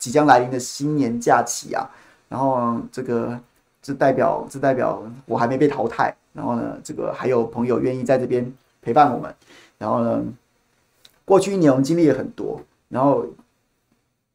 [0.00, 1.88] 即将来临的新年假期啊。
[2.28, 3.38] 然后这个
[3.82, 8.52] 这代表这代表我还没被淘汰，然后呢，这个还有朋友愿意在这边
[8.82, 9.34] 陪伴我们。
[9.78, 10.22] 然后呢，
[11.24, 13.26] 过去一年我们经历了很多，然后。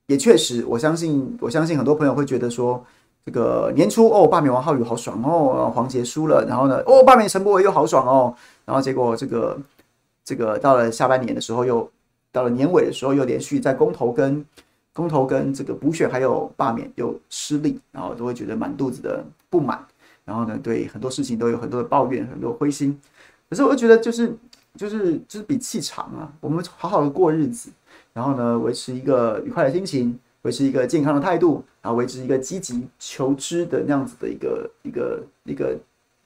[0.08, 2.86] 也确实，我相信，我相信很多朋友会觉得说，
[3.26, 8.36] 这个年初哦，罢免王浩宇好爽哦，黄杰输了，然后呢，哦，罢免陈柏伟又好爽哦，
[8.66, 9.58] 然后结果这个
[10.26, 11.89] 这个到了下半年的时候，又
[12.34, 14.46] 到了年尾的时候，又连续在公投跟
[14.94, 19.84] 公投跟这个补选还有罢免又失利，然后都会觉得满肚子的不满，
[20.24, 22.98] 然后呢，对很多事情都有很多的抱怨，很多灰心。
[23.50, 24.36] 可是我就觉得，就是
[24.76, 27.70] 就是就是比气场啊，我们好好的过日子。
[28.14, 35.76] 然后呢，维持一个愉快的心情，维持一个健康的态度，然后维持一个积极求知的那样子的一个一个一个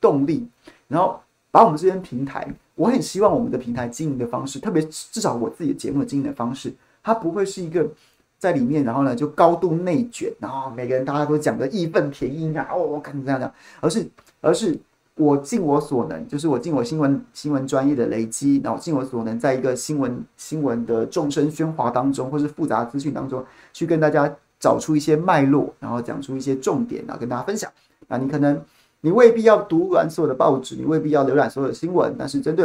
[0.01, 0.45] 动力，
[0.89, 1.18] 然后
[1.49, 2.45] 把我们这边平台，
[2.76, 7.89] 我很希望我们的平台经营的方式，特别至少我自己的节目的经营的方式，它不会是一个
[8.38, 14.07] 在里面，然后呢就高度内卷，然后每个人大家都讲的义愤填膺啊，哦，我看你这样讲，而是
[14.41, 14.79] 而是。
[15.19, 27.67] 我尽我所能，就是我尽我新闻新闻专业的累积，然后尽我所能，在一个新闻新闻的众声喧哗当中，或是复杂资讯当中，去跟大家找出一些脉络，然后讲出一些重点，然后跟大家分享。
[28.07, 28.61] 那你可能
[29.01, 32.63] 你未必要读完所有的报纸，你未必要浏览所有的新闻，但是针对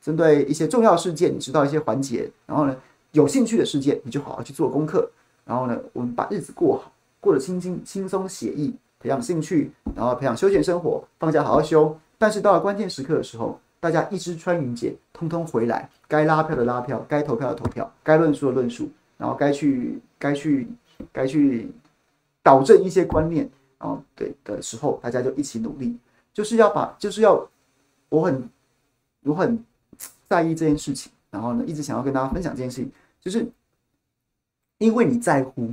[0.00, 2.76] 针对一些重要事件，你知道一些环节，然后呢，
[3.12, 5.10] 有兴趣的事件，你就好好去做功课，
[5.44, 8.74] 然后呢，我们把日子过好，过得轻轻轻松写意。
[9.02, 11.98] 培养兴趣，然后培养休闲生活，放假好好休。
[12.18, 15.88] 但是到了关键时刻的时候，大家一支穿云箭，通通回来。
[16.06, 20.68] 该拉票的拉票，该投票的投票，该论述的论述，然后该去该去
[21.10, 21.72] 该去
[22.42, 23.48] 导正一些观念，
[23.78, 25.96] 然后对的时候，大家就一起努力，
[26.34, 27.48] 就是要把就是要
[28.10, 28.46] 我很
[29.22, 29.64] 我很
[30.28, 33.46] 在意这件事情，然后呢，一直想要跟大家分享这件事情，就是
[34.78, 35.70] 因为你在乎，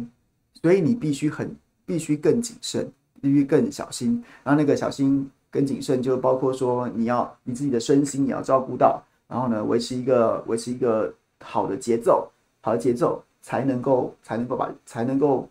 [0.62, 1.56] 所以你必须很
[1.86, 2.92] 必须更谨慎。
[3.20, 11.12] 必须更小心，然后那个小心跟谨慎就包括说，你要你自己的身心也要照顾到，然后呢，维持一个维持一个
[11.44, 12.30] 好的节奏，
[12.62, 15.50] 好的节奏才能够才能够把才能够。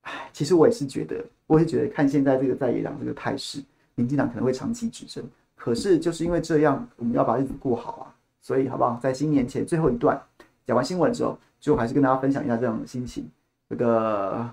[0.00, 3.62] 唉，其实我也是觉得，我也觉得看现在这个在野党这个态势，
[3.94, 5.24] 民进党可能会长期执政，
[5.54, 8.14] 可是就是因为这样，我们要把日子过好啊，
[8.46, 8.96] 所以好不好？
[9.02, 10.16] 在新年前最后一段
[10.64, 13.28] 讲完新闻之后，就还是跟大家分享一下这种心情，
[13.68, 14.48] 这个。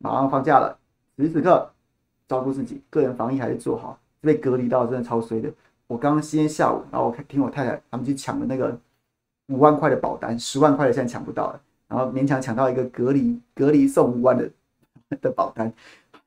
[0.00, 0.78] 马上放假了，
[1.16, 1.68] 此时此刻
[2.28, 3.98] 照顾自己，个人防疫还是做好。
[4.20, 5.52] 被隔离到真的超衰的。
[5.88, 8.78] 我刚刚今天下午，然后我听我太太他们去抢了那个
[9.48, 14.48] 五万块的保单，十万块的现在抢不到了，然后勉强抢到一个隔离隔离送五万的
[15.20, 15.72] 的保单。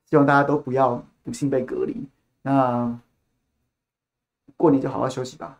[0.09, 2.05] 希望大家都不要不幸被隔离。
[2.41, 2.93] 那
[4.57, 5.57] 过年就好好休息吧，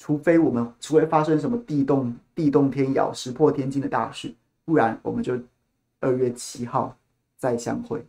[0.00, 4.34] 除非我们除非发生什么地动地动天摇、石破天惊的大事，
[4.64, 5.38] 不然我们就
[6.00, 6.96] 二月七号。
[7.40, 8.04] 再相会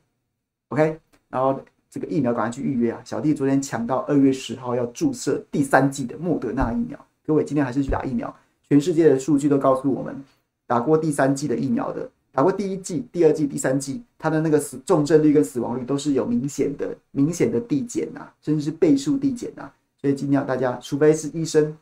[0.68, 1.58] ，OK，然后
[1.89, 3.02] 这个疫苗赶快去预约啊！
[3.06, 8.36] 小弟昨天抢到二月十号要注射第三剂的莫德纳疫苗，各位今天还是去打疫苗。
[8.68, 10.22] 全世界的数据都告诉我们，
[10.68, 19.72] 打过第三剂的疫苗的，打过第一剂、第二剂、第三剂，它的那个死重症率跟死亡率都是有明显的、明显的递减呐，甚至是倍数递减呐。
[20.02, 21.78] 所以尽量大家，除非是医生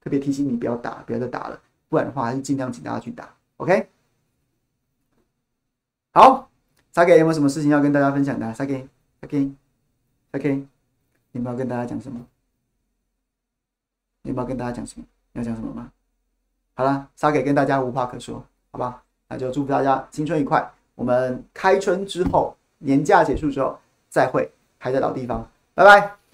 [0.00, 3.88] 特别提醒你不要打，不要再打了，不然的话还是尽量请大家去打，OK。
[6.12, 6.48] 好。
[6.92, 8.54] 沙给有没有什么事情要跟大家分享的？
[8.54, 8.88] 沙给，
[9.20, 9.52] 沙给，
[10.32, 10.66] 沙给，
[11.32, 12.18] 你们要跟大家讲什么？
[14.22, 15.04] 你们要跟大家讲什么？
[15.34, 15.92] 要讲什么吗？
[16.72, 19.02] 好了，沙给跟大家无话可说，好吧？
[19.28, 20.66] 那就祝福大家新春愉快。
[20.94, 26.25] 我们开春之后，年假结束之后再会，还在老地方，拜拜。